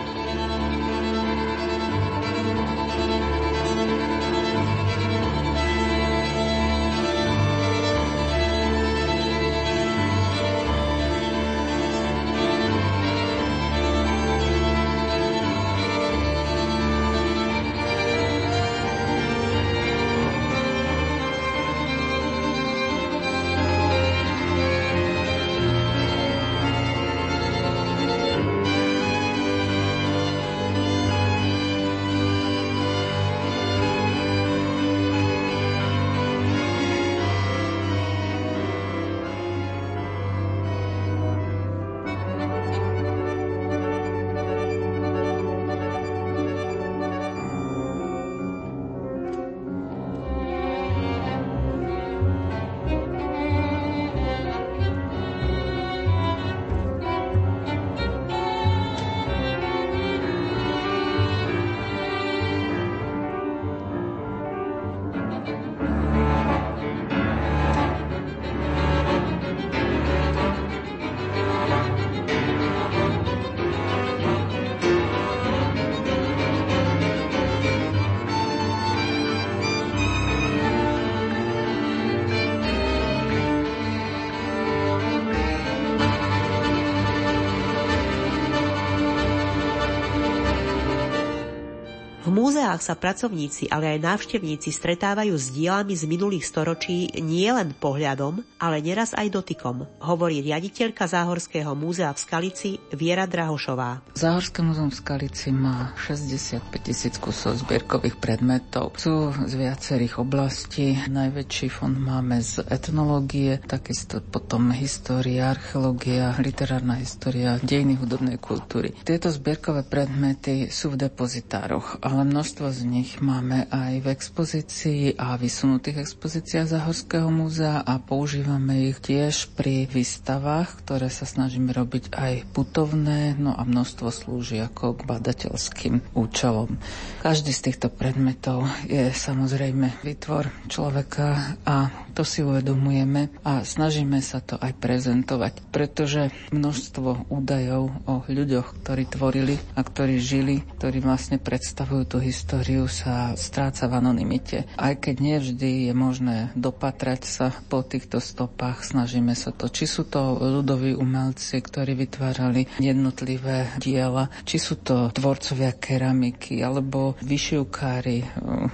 Múzeách 92.71 92.87
sa 92.87 92.95
pracovníci, 92.95 93.67
ale 93.67 93.99
aj 93.99 94.07
návštevníci 94.07 94.71
stretávajú 94.71 95.35
s 95.35 95.51
dielami 95.51 95.99
z 95.99 96.07
minulých 96.07 96.47
storočí 96.47 97.11
nielen 97.19 97.75
pohľadom, 97.75 98.47
ale 98.63 98.79
neraz 98.79 99.11
aj 99.11 99.27
dotykom, 99.27 99.91
hovorí 99.99 100.39
riaditeľka 100.39 101.11
Záhorského 101.11 101.75
múzea 101.75 102.15
v 102.15 102.23
Skalici 102.23 102.71
Viera 102.95 103.27
Drahošová. 103.27 104.15
Záhorské 104.15 104.63
múzeum 104.63 104.95
v 104.95 105.03
Skalici 105.03 105.51
má 105.51 105.91
65 105.99 106.63
tisíc 106.79 107.19
kusov 107.19 107.59
zbierkových 107.59 108.15
predmetov. 108.23 108.95
Sú 108.95 109.35
z 109.35 109.53
viacerých 109.59 110.23
oblastí. 110.23 110.95
Najväčší 111.11 111.75
fond 111.75 111.99
máme 111.99 112.39
z 112.39 112.63
etnológie, 112.71 113.59
takisto 113.67 114.23
potom 114.23 114.71
história, 114.71 115.51
archeológia, 115.51 116.39
literárna 116.39 117.03
história, 117.03 117.59
dejiny 117.59 117.99
hudobnej 117.99 118.39
kultúry. 118.39 118.95
Tieto 119.03 119.27
zbierkové 119.35 119.83
predmety 119.83 120.71
sú 120.71 120.95
v 120.95 121.11
depozitároch, 121.11 121.99
ale 122.07 122.23
množstvo 122.23 122.60
z 122.69 122.85
nich 122.85 123.25
máme 123.25 123.65
aj 123.73 124.05
v 124.05 124.07
expozícii 124.13 125.17
a 125.17 125.41
vysunutých 125.41 126.05
expozíciách 126.05 126.69
Zahorského 126.69 127.33
múzea 127.33 127.81
a 127.81 127.97
používame 127.97 128.93
ich 128.93 129.01
tiež 129.01 129.57
pri 129.57 129.89
výstavách, 129.89 130.85
ktoré 130.85 131.09
sa 131.09 131.25
snažíme 131.25 131.73
robiť 131.73 132.13
aj 132.13 132.53
putovné, 132.53 133.33
no 133.41 133.57
a 133.57 133.65
množstvo 133.65 134.13
slúži 134.13 134.61
ako 134.61 135.01
k 135.01 135.09
badateľským 135.09 136.13
účelom. 136.13 136.77
Každý 137.25 137.57
z 137.57 137.73
týchto 137.73 137.89
predmetov 137.89 138.69
je 138.85 139.09
samozrejme 139.09 140.05
vytvor 140.05 140.53
človeka 140.69 141.57
a 141.65 141.89
to 142.13 142.29
si 142.29 142.45
uvedomujeme 142.45 143.41
a 143.41 143.65
snažíme 143.65 144.21
sa 144.21 144.45
to 144.45 144.61
aj 144.61 144.77
prezentovať, 144.77 145.65
pretože 145.73 146.29
množstvo 146.53 147.33
údajov 147.33 147.89
o 148.05 148.15
ľuďoch, 148.29 148.85
ktorí 148.85 149.09
tvorili 149.09 149.57
a 149.73 149.81
ktorí 149.81 150.21
žili, 150.21 150.61
ktorí 150.77 151.01
vlastne 151.01 151.41
predstavujú 151.41 152.05
tú 152.05 152.19
históriu 152.21 152.50
sa 152.91 153.39
stráca 153.39 153.87
v 153.87 154.03
anonimite. 154.03 154.67
Aj 154.75 154.99
keď 154.99 155.17
nevždy 155.23 155.87
je 155.87 155.93
možné 155.95 156.37
dopatrať 156.59 157.23
sa 157.23 157.47
po 157.71 157.87
týchto 157.87 158.19
stopách, 158.19 158.83
snažíme 158.83 159.39
sa 159.39 159.55
to. 159.55 159.71
Či 159.71 159.85
sú 159.87 160.03
to 160.09 160.35
ľudoví 160.41 160.99
umelci, 160.99 161.63
ktorí 161.63 161.95
vytvárali 161.95 162.67
jednotlivé 162.83 163.71
diela, 163.79 164.33
či 164.43 164.59
sú 164.59 164.83
to 164.83 165.15
tvorcovia 165.15 165.77
keramiky, 165.79 166.59
alebo 166.65 167.15
vyšivkári, 167.23 168.27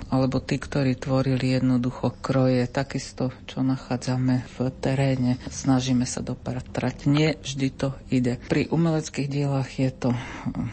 alebo 0.08 0.40
tí, 0.40 0.56
ktorí 0.56 0.96
tvorili 0.96 1.60
jednoducho 1.60 2.16
kroje, 2.24 2.64
takisto, 2.70 3.34
čo 3.44 3.60
nachádzame 3.60 4.48
v 4.56 4.56
teréne. 4.80 5.36
Snažíme 5.52 6.08
sa 6.08 6.24
dopatrať. 6.24 7.04
Nie 7.10 7.36
vždy 7.42 7.68
to 7.74 7.92
ide. 8.08 8.40
Pri 8.48 8.72
umeleckých 8.72 9.28
dielach 9.28 9.68
je 9.76 9.90
to, 9.92 10.16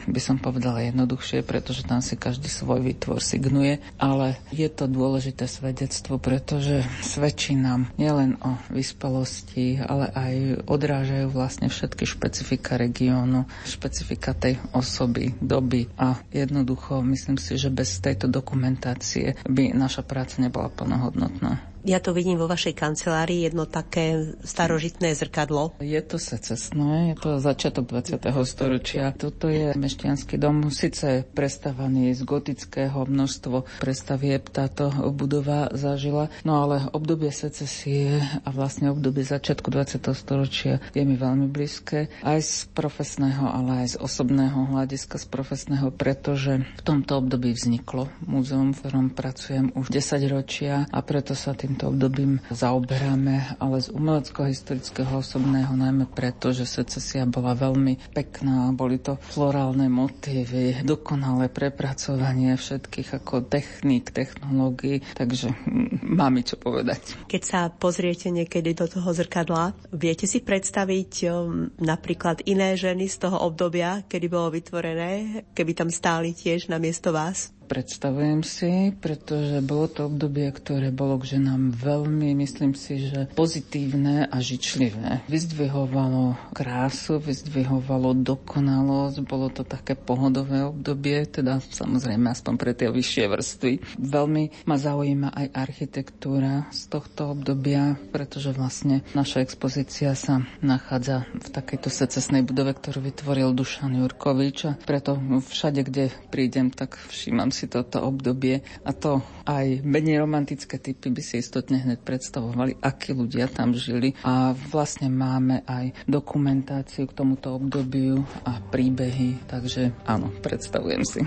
by 0.07 0.21
som 0.23 0.39
povedala, 0.39 0.85
jednoduchšie, 0.87 1.43
pretože 1.43 1.83
tam 1.83 1.99
si 1.99 2.15
každý 2.15 2.47
svoj 2.47 2.92
výtvor 2.93 3.17
signuje, 3.17 3.81
ale 3.97 4.37
je 4.53 4.69
to 4.69 4.85
dôležité 4.85 5.49
svedectvo, 5.49 6.21
pretože 6.21 6.85
svedčí 7.01 7.57
nám 7.57 7.89
nielen 7.97 8.37
o 8.45 8.61
vyspelosti, 8.69 9.81
ale 9.81 10.13
aj 10.13 10.33
odrážajú 10.69 11.33
vlastne 11.33 11.73
všetky 11.73 12.05
špecifika 12.05 12.77
regiónu, 12.77 13.49
špecifika 13.65 14.37
tej 14.37 14.61
osoby, 14.77 15.33
doby 15.41 15.89
a 15.97 16.21
jednoducho 16.29 17.01
myslím 17.01 17.41
si, 17.41 17.57
že 17.57 17.73
bez 17.73 17.97
tejto 17.97 18.29
dokumentácie 18.29 19.33
by 19.49 19.73
naša 19.73 20.05
práca 20.05 20.37
nebola 20.37 20.69
plnohodnotná. 20.69 21.72
Ja 21.83 21.99
to 21.99 22.15
vidím 22.15 22.39
vo 22.39 22.47
vašej 22.47 22.79
kancelárii, 22.79 23.43
jedno 23.43 23.67
také 23.67 24.39
starožitné 24.47 25.19
zrkadlo. 25.19 25.75
Je 25.83 25.99
to 25.99 26.15
secesné, 26.15 27.11
je 27.11 27.15
to 27.19 27.43
začiatok 27.43 27.91
20. 27.91 28.23
storočia. 28.47 29.11
Toto 29.11 29.51
je 29.51 29.75
mešťanský 29.75 30.39
dom, 30.39 30.71
síce 30.71 31.27
prestavaný 31.35 32.15
z 32.15 32.23
gotického 32.23 33.03
množstvo 33.03 33.83
prestavieb 33.83 34.47
táto 34.47 34.95
budova 35.11 35.75
zažila, 35.75 36.31
no 36.47 36.63
ale 36.63 36.87
obdobie 36.95 37.35
secesie 37.35 38.23
a 38.47 38.49
vlastne 38.55 38.87
obdobie 38.87 39.27
začiatku 39.27 39.67
20. 39.67 40.07
storočia 40.15 40.79
je 40.95 41.03
mi 41.03 41.19
veľmi 41.19 41.51
blízke, 41.51 42.07
aj 42.23 42.39
z 42.39 42.55
profesného, 42.71 43.43
ale 43.43 43.83
aj 43.83 43.99
z 43.99 43.99
osobného 43.99 44.71
hľadiska, 44.71 45.19
z 45.19 45.27
profesného, 45.27 45.91
pretože 45.91 46.63
v 46.63 46.81
tomto 46.87 47.19
období 47.19 47.51
vzniklo 47.51 48.07
múzeum, 48.23 48.71
v 48.71 48.79
ktorom 48.79 49.11
pracujem 49.11 49.75
už 49.75 49.91
10 49.91 50.31
ročia 50.31 50.87
a 50.87 51.03
preto 51.03 51.35
sa 51.35 51.51
tým 51.51 51.72
týmto 51.73 51.89
obdobím 51.89 52.37
zaoberáme, 52.53 53.57
ale 53.57 53.81
z 53.81 53.89
umelecko-historického 53.97 55.09
osobného 55.09 55.73
najmä 55.73 56.05
preto, 56.05 56.53
že 56.53 56.69
secesia 56.69 57.25
bola 57.25 57.57
veľmi 57.57 58.13
pekná, 58.13 58.69
boli 58.77 59.01
to 59.01 59.17
florálne 59.17 59.89
motívy, 59.89 60.85
dokonalé 60.85 61.49
prepracovanie 61.49 62.53
všetkých 62.53 63.17
ako 63.17 63.49
techník, 63.49 64.13
technológií, 64.13 65.01
takže 65.17 65.49
mám 66.21 66.37
čo 66.45 66.61
povedať. 66.61 67.25
Keď 67.25 67.41
sa 67.41 67.73
pozriete 67.73 68.29
niekedy 68.29 68.77
do 68.77 68.85
toho 68.85 69.09
zrkadla, 69.09 69.73
viete 69.89 70.29
si 70.29 70.45
predstaviť 70.45 71.11
um, 71.25 71.73
napríklad 71.81 72.45
iné 72.45 72.77
ženy 72.77 73.09
z 73.09 73.17
toho 73.17 73.49
obdobia, 73.49 74.05
kedy 74.05 74.29
bolo 74.29 74.53
vytvorené, 74.53 75.41
keby 75.57 75.73
tam 75.73 75.89
stáli 75.89 76.37
tiež 76.37 76.69
na 76.69 76.77
miesto 76.77 77.09
vás? 77.09 77.49
Predstavujem 77.63 78.43
si, 78.43 78.91
pretože 78.99 79.63
bolo 79.63 79.87
to 79.87 80.11
obdobie, 80.11 80.51
ktoré 80.51 80.91
bolo 80.91 81.15
k 81.15 81.39
ženám 81.39 81.71
veľmi, 81.71 82.35
myslím 82.43 82.75
si, 82.75 83.07
že 83.07 83.31
pozitívne 83.31 84.27
a 84.27 84.37
žičlivé. 84.43 85.23
Vyzdvihovalo 85.31 86.35
krásu, 86.51 87.23
vyzdvihovalo 87.23 88.19
dokonalosť, 88.19 89.17
bolo 89.23 89.47
to 89.47 89.63
také 89.63 89.95
pohodové 89.95 90.67
obdobie, 90.67 91.23
teda 91.23 91.63
samozrejme 91.63 92.27
aspoň 92.35 92.53
pre 92.59 92.75
tie 92.75 92.91
vyššie 92.91 93.25
vrstvy. 93.31 93.71
Veľmi 93.95 94.67
ma 94.67 94.75
zaujíma 94.75 95.31
aj 95.31 95.47
architektúra 95.55 96.67
z 96.75 96.91
tohto 96.91 97.31
obdobia, 97.31 97.95
pretože 98.11 98.51
vlastne 98.51 99.07
naša 99.15 99.39
expozícia 99.39 100.11
sa 100.19 100.43
nachádza 100.59 101.23
v 101.39 101.47
takejto 101.47 101.87
secesnej 101.87 102.43
budove, 102.43 102.75
ktorú 102.75 102.99
vytvoril 103.07 103.55
Dušan 103.55 103.95
Jurkovič 104.03 104.57
a 104.67 104.75
preto 104.75 105.15
všade, 105.39 105.87
kde 105.87 106.11
prídem, 106.27 106.67
tak 106.67 106.99
všímam 107.07 107.52
si 107.53 107.69
toto 107.69 108.01
obdobie 108.01 108.65
a 108.81 108.91
to 108.91 109.21
aj 109.45 109.85
menej 109.85 110.25
romantické 110.25 110.81
typy 110.81 111.13
by 111.13 111.21
si 111.21 111.39
istotne 111.39 111.77
hneď 111.85 112.01
predstavovali, 112.01 112.81
akí 112.81 113.13
ľudia 113.13 113.45
tam 113.47 113.77
žili 113.77 114.17
a 114.25 114.57
vlastne 114.73 115.13
máme 115.13 115.61
aj 115.69 115.93
dokumentáciu 116.09 117.05
k 117.05 117.15
tomuto 117.15 117.53
obdobiu 117.53 118.25
a 118.43 118.57
príbehy, 118.57 119.45
takže 119.45 119.93
áno, 120.09 120.33
predstavujem 120.41 121.05
si. 121.05 121.21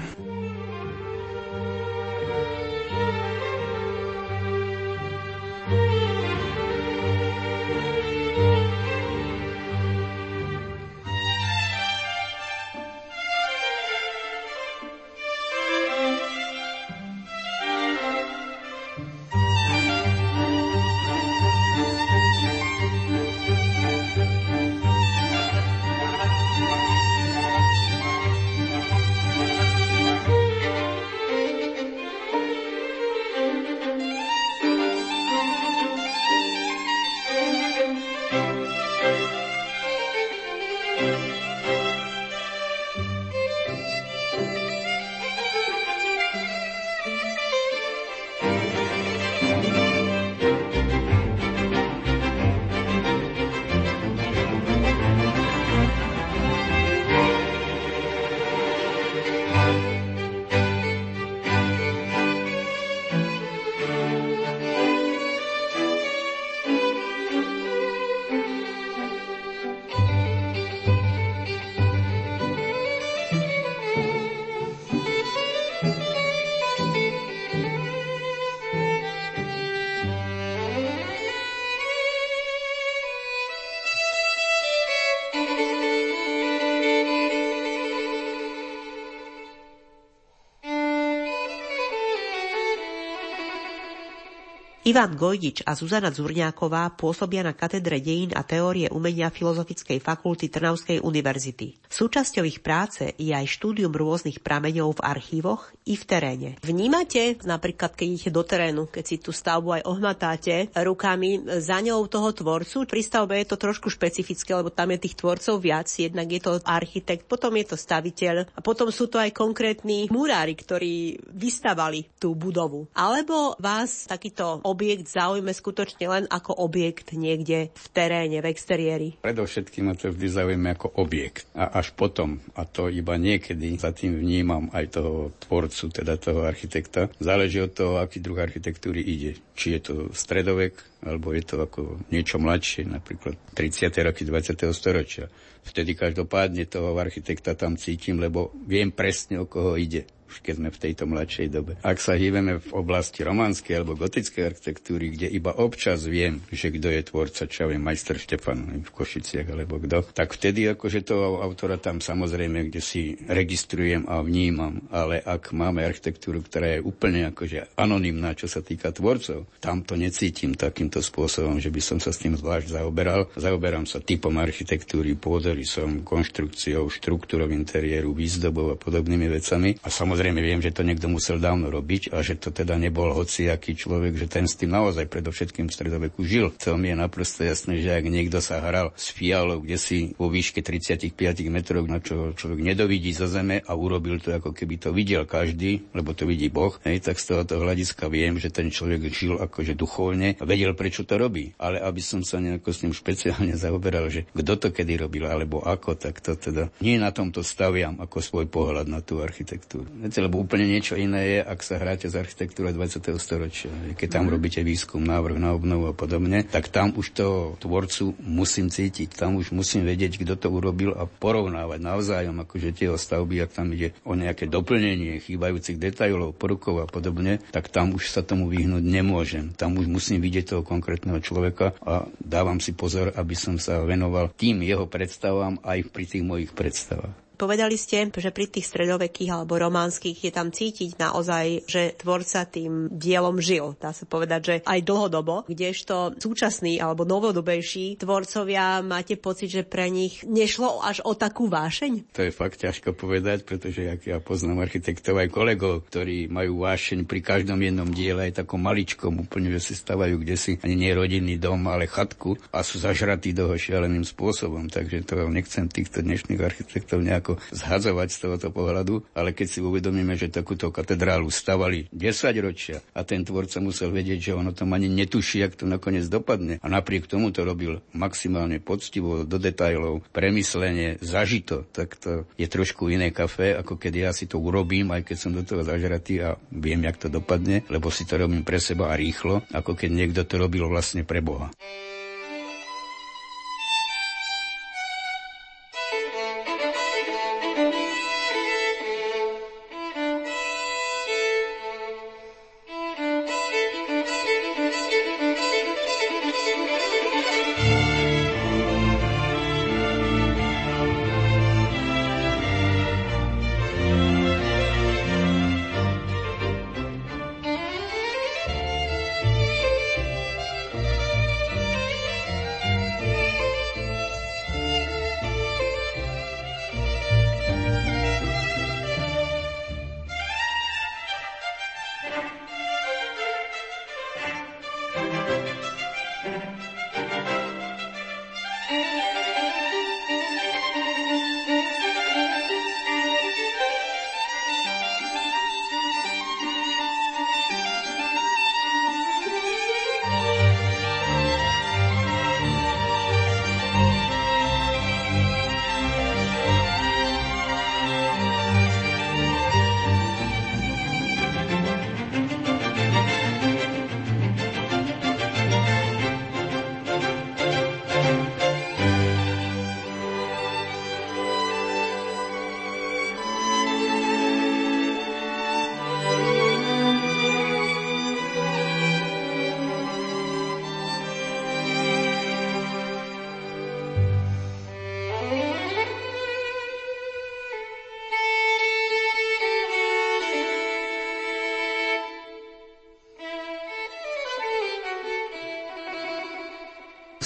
Ivan 94.97 95.13
Gojdič 95.13 95.61
a 95.69 95.77
Zuzana 95.77 96.09
Zurňáková 96.09 96.89
pôsobia 96.97 97.45
na 97.45 97.53
katedre 97.53 98.01
dejín 98.01 98.33
a 98.33 98.41
teórie 98.41 98.89
umenia 98.89 99.29
Filozofickej 99.29 100.01
fakulty 100.01 100.49
Trnavskej 100.49 101.05
univerzity. 101.05 101.77
Súčasťou 101.85 102.49
ich 102.49 102.65
práce 102.65 103.13
je 103.21 103.29
aj 103.29 103.45
štúdium 103.45 103.93
rôznych 103.93 104.41
prameňov 104.41 104.97
v 104.97 105.05
archívoch 105.05 105.69
i 105.85 106.01
v 106.01 106.05
teréne. 106.09 106.51
Vnímate 106.65 107.37
napríklad, 107.45 107.93
keď 107.93 108.07
idete 108.09 108.31
do 108.33 108.41
terénu, 108.41 108.89
keď 108.89 109.05
si 109.05 109.21
tú 109.21 109.37
stavbu 109.37 109.77
aj 109.77 109.83
ohmatáte 109.85 110.73
rukami 110.73 111.45
za 111.61 111.77
ňou 111.85 112.09
toho 112.09 112.33
tvorcu. 112.33 112.89
Pri 112.89 113.05
stavbe 113.05 113.37
je 113.37 113.53
to 113.53 113.61
trošku 113.61 113.93
špecifické, 113.93 114.57
lebo 114.57 114.73
tam 114.73 114.97
je 114.97 115.05
tých 115.05 115.21
tvorcov 115.21 115.61
viac. 115.61 115.93
Jednak 115.93 116.25
je 116.25 116.41
to 116.41 116.57
architekt, 116.65 117.29
potom 117.29 117.53
je 117.61 117.69
to 117.69 117.77
staviteľ 117.77 118.49
a 118.49 118.65
potom 118.65 118.89
sú 118.89 119.13
to 119.13 119.21
aj 119.21 119.37
konkrétni 119.37 120.09
murári, 120.09 120.57
ktorí 120.57 121.21
vystavali 121.37 122.17
tú 122.17 122.33
budovu. 122.33 122.89
Alebo 122.97 123.53
vás 123.61 124.09
takýto 124.09 124.65
objekt 124.65 124.86
zaujme 124.95 125.51
skutočne 125.51 126.07
len 126.07 126.25
ako 126.31 126.55
objekt 126.55 127.17
niekde 127.17 127.75
v 127.75 127.87
teréne, 127.91 128.39
v 128.39 128.47
exteriéri? 128.47 129.09
Predovšetkým 129.19 129.91
ma 129.91 129.95
to 129.99 130.15
vždy 130.15 130.29
zaujíme 130.31 130.69
ako 130.79 131.03
objekt. 131.03 131.51
A 131.59 131.83
až 131.83 131.91
potom, 131.97 132.39
a 132.55 132.63
to 132.63 132.87
iba 132.87 133.19
niekedy, 133.19 133.75
za 133.81 133.91
tým 133.91 134.19
vnímam 134.21 134.71
aj 134.71 135.01
toho 135.01 135.35
tvorcu, 135.43 135.85
teda 135.91 136.15
toho 136.21 136.47
architekta. 136.47 137.11
Záleží 137.19 137.59
od 137.59 137.73
toho, 137.75 137.99
aký 137.99 138.23
druh 138.23 138.39
architektúry 138.39 139.03
ide. 139.03 139.41
Či 139.59 139.79
je 139.79 139.81
to 139.83 139.95
stredovek, 140.15 140.79
alebo 141.03 141.35
je 141.35 141.43
to 141.43 141.57
ako 141.59 141.99
niečo 142.13 142.39
mladšie, 142.39 142.87
napríklad 142.87 143.35
30. 143.55 143.91
roky 144.07 144.23
20. 144.23 144.71
storočia. 144.71 145.27
Vtedy 145.67 145.99
každopádne 145.99 146.71
toho 146.71 146.95
architekta 146.95 147.59
tam 147.59 147.75
cítim, 147.75 148.23
lebo 148.23 148.55
viem 148.71 148.95
presne, 148.95 149.43
o 149.43 149.51
koho 149.51 149.75
ide 149.75 150.07
keď 150.43 150.55
sme 150.59 150.69
v 150.73 150.81
tejto 150.83 151.05
mladšej 151.07 151.49
dobe. 151.53 151.73
Ak 151.85 152.03
sa 152.03 152.19
hýbeme 152.19 152.59
v 152.59 152.71
oblasti 152.75 153.23
románskej 153.23 153.79
alebo 153.79 153.97
gotickej 153.97 154.43
architektúry, 154.43 155.15
kde 155.15 155.31
iba 155.31 155.55
občas 155.55 156.05
viem, 156.05 156.43
že 156.51 156.75
kto 156.75 156.91
je 156.91 157.03
tvorca, 157.07 157.43
čo 157.47 157.71
viem, 157.71 157.81
majster 157.81 158.19
Štefan 158.19 158.83
v 158.83 158.91
Košiciach 158.91 159.47
alebo 159.47 159.79
kto, 159.79 160.03
tak 160.11 160.35
vtedy 160.35 160.67
akože 160.75 161.07
toho 161.07 161.39
autora 161.45 161.79
tam 161.79 162.03
samozrejme, 162.03 162.67
kde 162.67 162.81
si 162.83 163.15
registrujem 163.31 164.11
a 164.11 164.19
vnímam, 164.19 164.83
ale 164.91 165.23
ak 165.23 165.55
máme 165.55 165.87
architektúru, 165.87 166.43
ktorá 166.43 166.77
je 166.77 166.81
úplne 166.83 167.31
akože 167.31 167.79
anonimná, 167.79 168.35
čo 168.35 168.51
sa 168.51 168.59
týka 168.59 168.91
tvorcov, 168.91 169.47
tam 169.63 169.87
to 169.87 169.95
necítim 169.95 170.59
takýmto 170.59 170.99
spôsobom, 170.99 171.63
že 171.63 171.71
by 171.71 171.79
som 171.79 171.99
sa 172.03 172.11
s 172.11 172.19
tým 172.19 172.35
zvlášť 172.35 172.83
zaoberal. 172.83 173.31
Zaoberám 173.39 173.87
sa 173.87 174.03
typom 174.03 174.35
architektúry, 174.43 175.15
pôdorysom, 175.15 176.03
konštrukciou, 176.03 176.91
štruktúrou 176.91 177.47
interiéru, 177.55 178.11
výzdobou 178.11 178.75
a 178.75 178.77
podobnými 178.77 179.31
vecami. 179.31 179.79
A 179.87 179.89
samozrejme 179.89 180.26
Samozrejme 180.27 180.43
viem, 180.43 180.59
že 180.59 180.75
to 180.75 180.83
niekto 180.83 181.07
musel 181.07 181.39
dávno 181.39 181.71
robiť 181.71 182.11
a 182.11 182.19
že 182.19 182.35
to 182.35 182.51
teda 182.51 182.75
nebol 182.75 183.15
hociaký 183.15 183.79
človek, 183.79 184.19
že 184.19 184.27
ten 184.27 184.51
s 184.51 184.59
tým 184.59 184.75
naozaj 184.75 185.07
predovšetkým 185.07 185.71
v 185.71 185.75
stredoveku 185.79 186.27
žil. 186.27 186.51
To 186.67 186.75
mi 186.75 186.91
je 186.91 186.99
naprosto 186.99 187.47
jasné, 187.47 187.79
že 187.79 187.95
ak 187.95 188.11
niekto 188.11 188.43
sa 188.43 188.59
hral 188.59 188.91
s 188.99 189.15
fialou, 189.15 189.63
kde 189.63 189.79
si 189.79 190.19
vo 190.19 190.27
výške 190.27 190.67
35 190.67 191.15
metrov, 191.47 191.87
na 191.87 192.03
čo 192.03 192.35
človek 192.35 192.59
nedovidí 192.59 193.15
zo 193.15 193.31
zeme 193.31 193.63
a 193.63 193.71
urobil 193.79 194.19
to 194.19 194.35
ako 194.35 194.51
keby 194.51 194.83
to 194.83 194.91
videl 194.91 195.31
každý, 195.31 195.87
lebo 195.95 196.11
to 196.11 196.27
vidí 196.27 196.51
Boh, 196.51 196.75
hej, 196.83 197.07
tak 197.07 197.23
z 197.23 197.31
tohoto 197.31 197.63
hľadiska 197.63 198.11
viem, 198.11 198.43
že 198.43 198.51
ten 198.51 198.67
človek 198.75 199.07
žil 199.15 199.39
akože 199.39 199.79
duchovne 199.79 200.35
a 200.35 200.43
vedel, 200.43 200.75
prečo 200.75 201.07
to 201.07 201.23
robí. 201.23 201.55
Ale 201.55 201.79
aby 201.79 202.03
som 202.03 202.27
sa 202.27 202.43
nejako 202.43 202.75
s 202.75 202.83
ním 202.83 202.99
špeciálne 202.99 203.55
zaoberal, 203.63 204.11
že 204.11 204.27
kto 204.35 204.59
to 204.59 204.69
kedy 204.75 205.07
robil 205.07 205.31
alebo 205.31 205.63
ako, 205.63 205.95
tak 205.95 206.19
to 206.19 206.35
teda 206.35 206.75
nie 206.83 206.99
na 206.99 207.15
tomto 207.15 207.47
staviam 207.47 208.03
ako 208.03 208.19
svoj 208.19 208.51
pohľad 208.51 208.91
na 208.91 208.99
tú 209.07 209.23
architektúru. 209.23 209.87
Viete, 210.07 210.23
lebo 210.23 210.39
úplne 210.39 210.71
niečo 210.71 210.95
iné 210.95 211.35
je, 211.35 211.39
ak 211.43 211.67
sa 211.67 211.83
hráte 211.83 212.07
z 212.07 212.15
architektúra 212.15 212.71
20. 212.71 213.11
storočia. 213.19 213.75
Keď 213.99 214.07
tam 214.07 214.31
mm. 214.31 214.39
robíte 214.39 214.63
výskum, 214.63 215.03
návrh 215.03 215.35
na 215.35 215.51
obnovu 215.51 215.91
a 215.91 215.99
podobne, 215.99 216.47
tak 216.47 216.71
tam 216.71 216.95
už 216.95 217.11
toho 217.11 217.59
tvorcu 217.59 218.15
musím 218.23 218.71
cítiť. 218.71 219.19
Tam 219.19 219.35
už 219.35 219.51
musím 219.51 219.83
vedieť, 219.83 220.23
kto 220.23 220.39
to 220.39 220.47
urobil 220.55 220.95
a 220.95 221.11
porovnávať 221.11 221.83
navzájom, 221.83 222.39
akože 222.39 222.71
tie 222.71 222.95
stavby, 222.95 223.43
ak 223.43 223.59
tam 223.59 223.75
ide 223.75 223.99
o 224.07 224.15
nejaké 224.15 224.47
doplnenie 224.47 225.19
chýbajúcich 225.19 225.75
detailov, 225.75 226.39
prvkov 226.39 226.87
a 226.87 226.87
podobne, 226.87 227.43
tak 227.51 227.67
tam 227.75 227.91
už 227.91 228.07
sa 228.07 228.23
tomu 228.23 228.47
vyhnúť 228.47 228.87
nemôžem. 228.87 229.59
Tam 229.59 229.75
už 229.75 229.91
musím 229.91 230.23
vidieť 230.23 230.55
toho 230.55 230.63
konkrétneho 230.63 231.19
človeka 231.19 231.75
a 231.83 232.07
dávam 232.23 232.63
si 232.63 232.79
pozor, 232.79 233.11
aby 233.19 233.35
som 233.35 233.59
sa 233.59 233.83
venoval 233.83 234.31
tým 234.39 234.63
jeho 234.63 234.87
predstavám 234.87 235.59
aj 235.67 235.91
pri 235.91 236.05
tých 236.07 236.23
mojich 236.23 236.55
predstavách. 236.55 237.26
Povedali 237.37 237.77
ste, 237.77 238.09
že 238.09 238.33
pri 238.33 238.49
tých 238.49 238.65
stredovekých 238.65 239.29
alebo 239.29 239.61
románskych 239.61 240.25
je 240.25 240.33
tam 240.33 240.49
cítiť 240.49 240.97
naozaj, 240.97 241.69
že 241.69 241.93
tvorca 242.01 242.49
tým 242.49 242.89
dielom 242.89 243.37
žil. 243.45 243.77
Dá 243.77 243.93
sa 243.93 244.09
povedať, 244.09 244.41
že 244.41 244.55
aj 244.65 244.81
dlhodobo, 244.81 245.45
kdežto 245.45 246.17
súčasný 246.17 246.81
alebo 246.81 247.05
novodobejší 247.05 248.01
tvorcovia 248.01 248.81
máte 248.81 249.21
pocit, 249.21 249.53
že 249.53 249.63
pre 249.69 249.93
nich 249.93 250.25
nešlo 250.25 250.81
až 250.81 251.05
o 251.05 251.13
takú 251.13 251.53
vášeň? 251.53 252.17
To 252.17 252.25
je 252.25 252.33
fakt 252.33 252.65
ťažko 252.65 252.97
povedať, 252.97 253.45
pretože 253.45 253.85
jak 253.85 254.01
ja 254.09 254.17
poznám 254.17 254.65
architektov 254.65 255.21
aj 255.21 255.29
kolegov, 255.29 255.85
ktorí 255.93 256.33
majú 256.33 256.65
vášeň 256.65 257.05
pri 257.05 257.21
každom 257.21 257.61
jednom 257.61 257.89
diele, 257.93 258.33
aj 258.33 258.43
takom 258.43 258.65
maličkom, 258.65 259.29
úplne, 259.29 259.53
že 259.53 259.61
si 259.61 259.75
stavajú 259.77 260.17
kde 260.25 260.37
si 260.41 260.57
ani 260.65 260.89
nie 260.89 260.93
rodinný 260.97 261.37
dom, 261.37 261.69
ale 261.69 261.85
chatku 261.85 262.41
a 262.49 262.65
sú 262.65 262.81
zažratí 262.81 263.37
toho 263.37 263.53
šialeným 263.53 264.09
spôsobom. 264.09 264.73
Takže 264.73 265.05
to 265.05 265.29
nechcem 265.29 265.69
týchto 265.69 266.01
dnešných 266.01 266.41
architektov 266.41 267.05
nejak 267.05 267.26
nejako 267.27 267.43
zhadzovať 267.51 268.09
z 268.15 268.19
tohoto 268.23 268.49
pohľadu, 268.55 268.95
ale 269.19 269.35
keď 269.35 269.47
si 269.51 269.59
uvedomíme, 269.59 270.15
že 270.15 270.31
takúto 270.31 270.71
katedrálu 270.71 271.27
stavali 271.27 271.91
10 271.91 272.47
ročia 272.47 272.79
a 272.95 273.03
ten 273.03 273.27
tvorca 273.27 273.59
musel 273.59 273.91
vedieť, 273.91 274.31
že 274.31 274.39
ono 274.39 274.55
tam 274.55 274.71
ani 274.79 274.87
netuší, 274.87 275.43
jak 275.43 275.59
to 275.59 275.67
nakoniec 275.67 276.07
dopadne. 276.07 276.63
A 276.63 276.67
napriek 276.71 277.11
tomu 277.11 277.35
to 277.35 277.43
robil 277.43 277.83
maximálne 277.91 278.63
poctivo, 278.63 279.27
do 279.27 279.43
detajlov, 279.43 280.07
premyslenie, 280.15 281.03
zažito, 281.03 281.67
tak 281.75 281.99
to 281.99 282.31
je 282.39 282.47
trošku 282.47 282.87
iné 282.93 283.11
kafe, 283.11 283.59
ako 283.59 283.75
keď 283.75 283.93
ja 284.09 284.11
si 284.15 284.31
to 284.31 284.39
urobím, 284.39 284.95
aj 284.95 285.03
keď 285.03 285.17
som 285.19 285.35
do 285.35 285.43
toho 285.43 285.67
zažratý 285.67 286.23
a 286.23 286.39
viem, 286.55 286.87
jak 286.87 287.01
to 287.01 287.09
dopadne, 287.11 287.67
lebo 287.67 287.91
si 287.91 288.07
to 288.07 288.15
robím 288.21 288.47
pre 288.47 288.63
seba 288.63 288.95
a 288.95 288.99
rýchlo, 288.99 289.43
ako 289.51 289.75
keď 289.75 289.91
niekto 289.91 290.23
to 290.23 290.39
robil 290.39 290.69
vlastne 290.71 291.03
pre 291.03 291.19
Boha. 291.25 291.51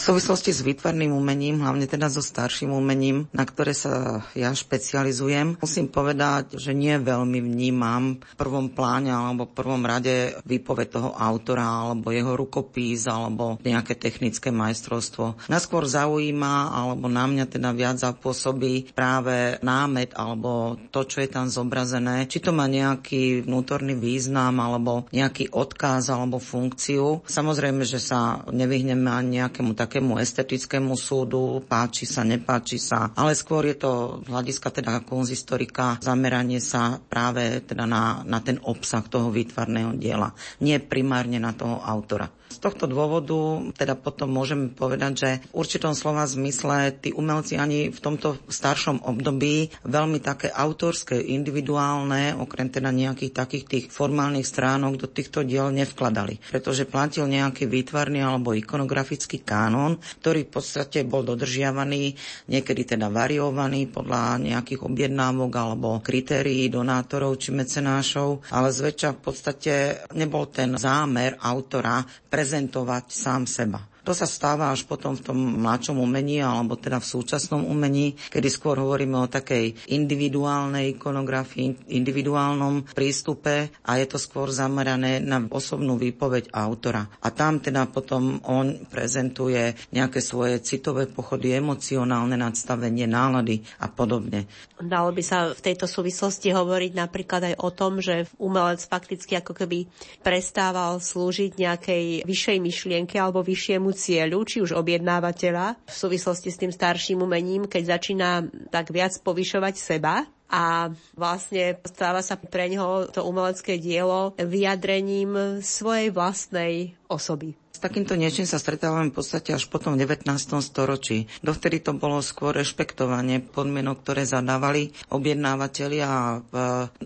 Súvislosti 0.01 0.51
s 0.55 0.65
výtvarným 0.65 1.13
umením, 1.13 1.61
hlavne 1.61 1.85
teda 1.85 2.09
so 2.09 2.23
starším 2.23 2.71
umením, 2.71 3.27
na 3.35 3.45
ktoré 3.45 3.75
sa 3.75 4.25
ja 4.33 4.55
špecializujem, 4.55 5.59
musím 5.59 5.91
povedať, 5.91 6.57
že 6.57 6.71
nie 6.71 6.95
veľmi 6.97 7.43
vnímam 7.43 8.23
v 8.23 8.35
prvom 8.39 8.71
pláne 8.71 9.11
alebo 9.11 9.51
v 9.51 9.57
prvom 9.57 9.83
rade 9.83 10.39
výpoveď 10.47 10.87
toho 10.95 11.11
autora 11.13 11.91
alebo 11.91 12.15
jeho 12.15 12.39
rukopís 12.39 13.11
alebo 13.11 13.59
nejaké 13.67 13.99
technické 13.99 14.55
majstrovstvo. 14.55 15.51
Naskôr 15.51 15.91
zaujíma 15.91 16.71
alebo 16.71 17.11
na 17.11 17.27
mňa 17.27 17.51
teda 17.51 17.75
viac 17.75 17.99
zapôsobí 17.99 18.95
práve 18.95 19.59
námet 19.67 20.15
alebo 20.15 20.79
to, 20.95 21.03
čo 21.03 21.27
je 21.27 21.29
tam 21.29 21.51
zobrazené, 21.51 22.31
či 22.31 22.39
to 22.39 22.55
má 22.55 22.71
nejaký 22.71 23.43
vnútorný 23.43 23.99
význam 23.99 24.63
alebo 24.63 25.11
nejaký 25.11 25.51
odkaz 25.51 26.15
alebo 26.15 26.39
funkciu. 26.39 27.27
Samozrejme, 27.27 27.83
že 27.83 27.99
sa 27.99 28.47
nevyhneme 28.47 29.11
ani 29.11 29.43
nejakému 29.43 29.75
také 29.75 29.90
nejakému 29.91 30.23
estetickému 30.23 30.95
súdu, 30.95 31.67
páči 31.67 32.07
sa, 32.07 32.23
nepáči 32.23 32.79
sa, 32.79 33.11
ale 33.19 33.35
skôr 33.35 33.67
je 33.67 33.75
to 33.75 34.23
z 34.23 34.31
hľadiska 34.31 34.71
teda 34.71 35.03
konzistorika 35.03 35.99
zameranie 35.99 36.63
sa 36.63 37.03
práve 37.03 37.59
teda 37.67 37.91
na, 37.91 38.23
na 38.23 38.39
ten 38.39 38.63
obsah 38.63 39.03
toho 39.03 39.35
výtvarného 39.35 39.99
diela, 39.99 40.31
nie 40.63 40.79
primárne 40.79 41.43
na 41.43 41.51
toho 41.51 41.83
autora. 41.83 42.31
Z 42.51 42.59
tohto 42.59 42.91
dôvodu 42.91 43.71
teda 43.79 43.95
potom 43.95 44.35
môžeme 44.35 44.75
povedať, 44.75 45.13
že 45.15 45.31
v 45.55 45.63
určitom 45.63 45.95
slova 45.95 46.27
zmysle 46.27 46.91
tí 46.99 47.15
umelci 47.15 47.55
ani 47.55 47.95
v 47.95 47.99
tomto 48.03 48.43
staršom 48.51 49.07
období 49.07 49.71
veľmi 49.87 50.19
také 50.19 50.51
autorské, 50.51 51.23
individuálne, 51.23 52.35
okrem 52.35 52.67
teda 52.67 52.91
nejakých 52.91 53.33
takých 53.33 53.65
tých 53.71 53.85
formálnych 53.95 54.43
stránok 54.43 54.99
do 54.99 55.07
týchto 55.07 55.47
diel 55.47 55.71
nevkladali. 55.71 56.43
Pretože 56.51 56.91
platil 56.91 57.31
nejaký 57.31 57.71
výtvarný 57.71 58.19
alebo 58.19 58.51
ikonografický 58.51 59.47
kánon, 59.47 60.03
ktorý 60.19 60.51
v 60.51 60.51
podstate 60.51 61.07
bol 61.07 61.23
dodržiavaný, 61.23 62.19
niekedy 62.51 62.83
teda 62.99 63.07
variovaný 63.15 63.87
podľa 63.87 64.43
nejakých 64.43 64.83
objednávok 64.83 65.53
alebo 65.55 66.03
kritérií 66.03 66.67
donátorov 66.67 67.39
či 67.39 67.55
mecenášov, 67.55 68.51
ale 68.51 68.75
zväčša 68.75 69.15
v 69.15 69.21
podstate 69.23 69.73
nebol 70.19 70.51
ten 70.51 70.75
zámer 70.75 71.39
autora 71.39 72.03
pre 72.27 72.40
prezentovať 72.41 73.13
sám 73.13 73.45
seba. 73.45 73.85
To 74.05 74.17
sa 74.17 74.25
stáva 74.25 74.73
až 74.73 74.89
potom 74.89 75.17
v 75.17 75.25
tom 75.25 75.39
mladšom 75.61 76.01
umení, 76.01 76.41
alebo 76.41 76.77
teda 76.77 76.99
v 76.99 77.11
súčasnom 77.11 77.69
umení, 77.69 78.17
kedy 78.33 78.49
skôr 78.49 78.81
hovoríme 78.81 79.17
o 79.21 79.31
takej 79.31 79.93
individuálnej 79.93 80.97
ikonografii, 80.97 81.93
individuálnom 81.93 82.91
prístupe 82.97 83.71
a 83.85 83.91
je 84.01 84.07
to 84.09 84.17
skôr 84.17 84.49
zamerané 84.49 85.21
na 85.21 85.45
osobnú 85.45 86.01
výpoveď 86.01 86.53
autora. 86.57 87.05
A 87.21 87.29
tam 87.31 87.61
teda 87.61 87.87
potom 87.89 88.41
on 88.49 88.89
prezentuje 88.89 89.77
nejaké 89.93 90.25
svoje 90.25 90.65
citové 90.65 91.05
pochody, 91.05 91.53
emocionálne 91.53 92.35
nadstavenie, 92.41 93.05
nálady 93.05 93.61
a 93.85 93.89
podobne. 93.93 94.49
Dalo 94.81 95.13
by 95.13 95.23
sa 95.23 95.53
v 95.53 95.61
tejto 95.61 95.85
súvislosti 95.85 96.57
hovoriť 96.57 96.93
napríklad 96.97 97.53
aj 97.53 97.55
o 97.61 97.69
tom, 97.69 98.01
že 98.01 98.25
umelec 98.41 98.81
fakticky 98.81 99.37
ako 99.37 99.53
keby 99.53 99.85
prestával 100.25 100.99
slúžiť 101.05 101.61
nejakej 101.61 102.05
vyššej 102.25 102.59
myšlienke 102.59 103.17
alebo 103.21 103.45
vyššiemu 103.45 103.93
cieľu, 104.01 104.49
či 104.49 104.65
už 104.65 104.73
objednávateľa 104.73 105.77
v 105.85 105.93
súvislosti 105.93 106.49
s 106.49 106.57
tým 106.57 106.73
starším 106.73 107.21
umením, 107.21 107.69
keď 107.69 108.01
začína 108.01 108.49
tak 108.73 108.89
viac 108.89 109.13
povyšovať 109.21 109.75
seba 109.77 110.25
a 110.51 110.91
vlastne 111.15 111.79
stáva 111.87 112.25
sa 112.25 112.35
pre 112.35 112.67
neho 112.67 113.07
to 113.13 113.23
umelecké 113.23 113.77
dielo 113.79 114.35
vyjadrením 114.35 115.63
svojej 115.63 116.11
vlastnej 116.11 116.99
osoby. 117.07 117.55
Takýmto 117.81 118.13
niečím 118.13 118.45
sa 118.45 118.61
stretávame 118.61 119.09
v 119.09 119.17
podstate 119.17 119.57
až 119.57 119.65
potom 119.65 119.97
v 119.97 120.05
19. 120.05 120.29
storočí. 120.61 121.33
Dovtedy 121.41 121.81
to 121.81 121.97
bolo 121.97 122.21
skôr 122.21 122.53
rešpektovanie 122.53 123.41
podmienok, 123.41 124.05
ktoré 124.05 124.29
zadávali 124.29 124.93
objednávateľi 125.09 125.99
a 126.05 126.45
v 126.45 126.57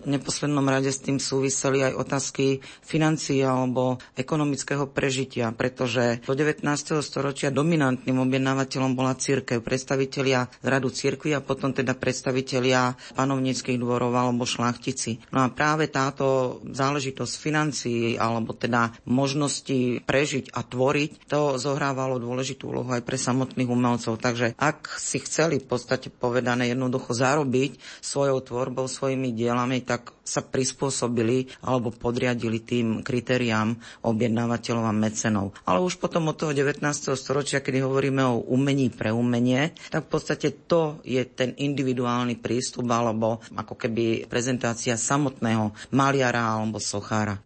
neposlednom 0.03 0.67
rade 0.67 0.91
s 0.91 0.99
tým 0.99 1.15
súviseli 1.15 1.79
aj 1.79 1.95
otázky 1.95 2.59
financií 2.83 3.39
alebo 3.39 4.03
ekonomického 4.19 4.91
prežitia, 4.91 5.55
pretože 5.55 6.19
do 6.27 6.35
19. 6.35 6.67
storočia 6.99 7.55
dominantným 7.55 8.19
objednávateľom 8.27 8.99
bola 8.99 9.15
církev, 9.15 9.63
predstavitelia 9.63 10.51
radu 10.59 10.91
církvy 10.91 11.39
a 11.39 11.45
potom 11.45 11.71
teda 11.71 11.95
predstavitelia 11.95 12.99
panovníckých 13.15 13.79
dvorov 13.79 14.11
alebo 14.11 14.43
šlachtici. 14.43 15.23
No 15.31 15.39
a 15.39 15.47
práve 15.47 15.87
táto 15.87 16.59
záležitosť 16.67 17.33
financií 17.39 18.19
alebo 18.19 18.51
teda 18.51 18.91
možnosti 19.07 20.03
prežiť 20.03 20.51
a 20.51 20.64
tvoriť, 20.65 21.29
to 21.29 21.61
zohrávalo 21.61 22.17
dôležitú 22.17 22.73
úlohu 22.73 22.89
aj 22.91 23.05
pre 23.05 23.15
samotných 23.15 23.69
umelcov. 23.69 24.17
Takže 24.17 24.57
ak 24.57 24.97
si 24.97 25.21
chceli 25.21 25.61
v 25.61 25.69
podstate 25.69 26.09
povedané 26.09 26.73
jednoducho 26.73 27.13
zarobiť 27.13 27.77
svojou 28.01 28.41
tvorbou, 28.41 28.89
svojimi 28.89 29.31
dielami, 29.31 29.85
tak 29.85 30.15
sa 30.25 30.41
prispôsobili 30.41 31.53
alebo 31.61 31.93
podriadili 31.93 32.57
tým 32.57 33.05
kritériám 33.05 33.77
objednávateľov 34.01 34.85
a 34.89 34.93
mecenov. 34.93 35.53
Ale 35.69 35.85
už 35.85 36.01
potom 36.01 36.33
od 36.33 36.35
toho 36.35 36.51
19. 36.51 36.81
storočia, 37.13 37.61
kedy 37.61 37.85
hovoríme 37.85 38.25
o 38.25 38.41
umení 38.49 38.89
pre 38.89 39.13
umenie, 39.13 39.77
tak 39.93 40.09
v 40.09 40.11
podstate 40.17 40.65
to 40.65 40.97
je 41.05 41.21
ten 41.29 41.53
individuálny 41.53 42.41
prístup 42.41 42.89
alebo 42.89 43.39
ako 43.53 43.77
keby 43.77 44.25
prezentácia 44.25 44.97
samotného 44.97 45.77
maliara 45.93 46.57
alebo 46.57 46.81
sochára. 46.81 47.37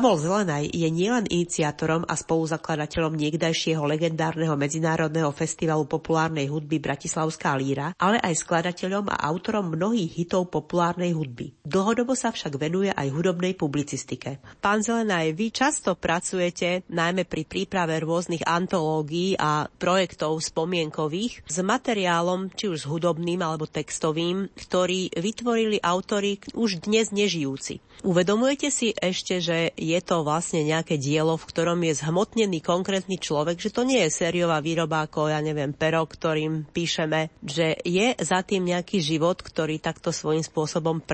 Pavol 0.00 0.16
Zelenaj 0.16 0.72
je 0.72 0.88
nielen 0.88 1.28
iniciátorom 1.28 2.08
a 2.08 2.16
spoluzakladateľom 2.16 3.20
niekdajšieho 3.20 3.84
legendárneho 3.84 4.56
medzinárodného 4.56 5.28
festivalu 5.28 5.84
populárnej 5.84 6.48
hudby 6.48 6.80
Bratislavská 6.80 7.52
líra, 7.60 7.92
ale 8.00 8.16
aj 8.16 8.32
skladateľom 8.40 9.12
a 9.12 9.20
autorom 9.28 9.76
mnohých 9.76 10.24
hitov 10.24 10.48
populárnej 10.48 11.12
hudby. 11.12 11.59
Dlhodobo 11.70 12.18
sa 12.18 12.34
však 12.34 12.58
venuje 12.58 12.90
aj 12.90 13.14
hudobnej 13.14 13.54
publicistike. 13.54 14.42
Pán 14.58 14.82
Zelenaj, 14.82 15.38
vy 15.38 15.54
často 15.54 15.94
pracujete, 15.94 16.82
najmä 16.90 17.22
pri 17.30 17.46
príprave 17.46 18.02
rôznych 18.02 18.42
antológií 18.42 19.38
a 19.38 19.70
projektov 19.78 20.42
spomienkových, 20.42 21.46
s 21.46 21.62
materiálom, 21.62 22.50
či 22.58 22.66
už 22.66 22.82
s 22.82 22.88
hudobným 22.90 23.38
alebo 23.46 23.70
textovým, 23.70 24.50
ktorý 24.50 25.14
vytvorili 25.14 25.78
autory 25.78 26.42
už 26.58 26.82
dnes 26.82 27.14
nežijúci. 27.14 27.78
Uvedomujete 28.02 28.72
si 28.72 28.96
ešte, 28.96 29.38
že 29.44 29.76
je 29.76 30.00
to 30.00 30.24
vlastne 30.24 30.64
nejaké 30.64 30.96
dielo, 30.96 31.36
v 31.36 31.48
ktorom 31.52 31.84
je 31.84 32.00
zhmotnený 32.00 32.64
konkrétny 32.64 33.20
človek, 33.20 33.60
že 33.60 33.70
to 33.70 33.84
nie 33.84 34.00
je 34.08 34.10
sériová 34.24 34.58
výroba 34.64 35.04
ako, 35.04 35.28
ja 35.28 35.38
neviem, 35.44 35.76
pero, 35.76 36.02
ktorým 36.02 36.64
píšeme, 36.72 37.28
že 37.44 37.76
je 37.84 38.16
za 38.16 38.40
tým 38.40 38.72
nejaký 38.72 39.04
život, 39.04 39.44
ktorý 39.44 39.78
takto 39.78 40.10
svojím 40.10 40.40
spôsobom 40.40 41.04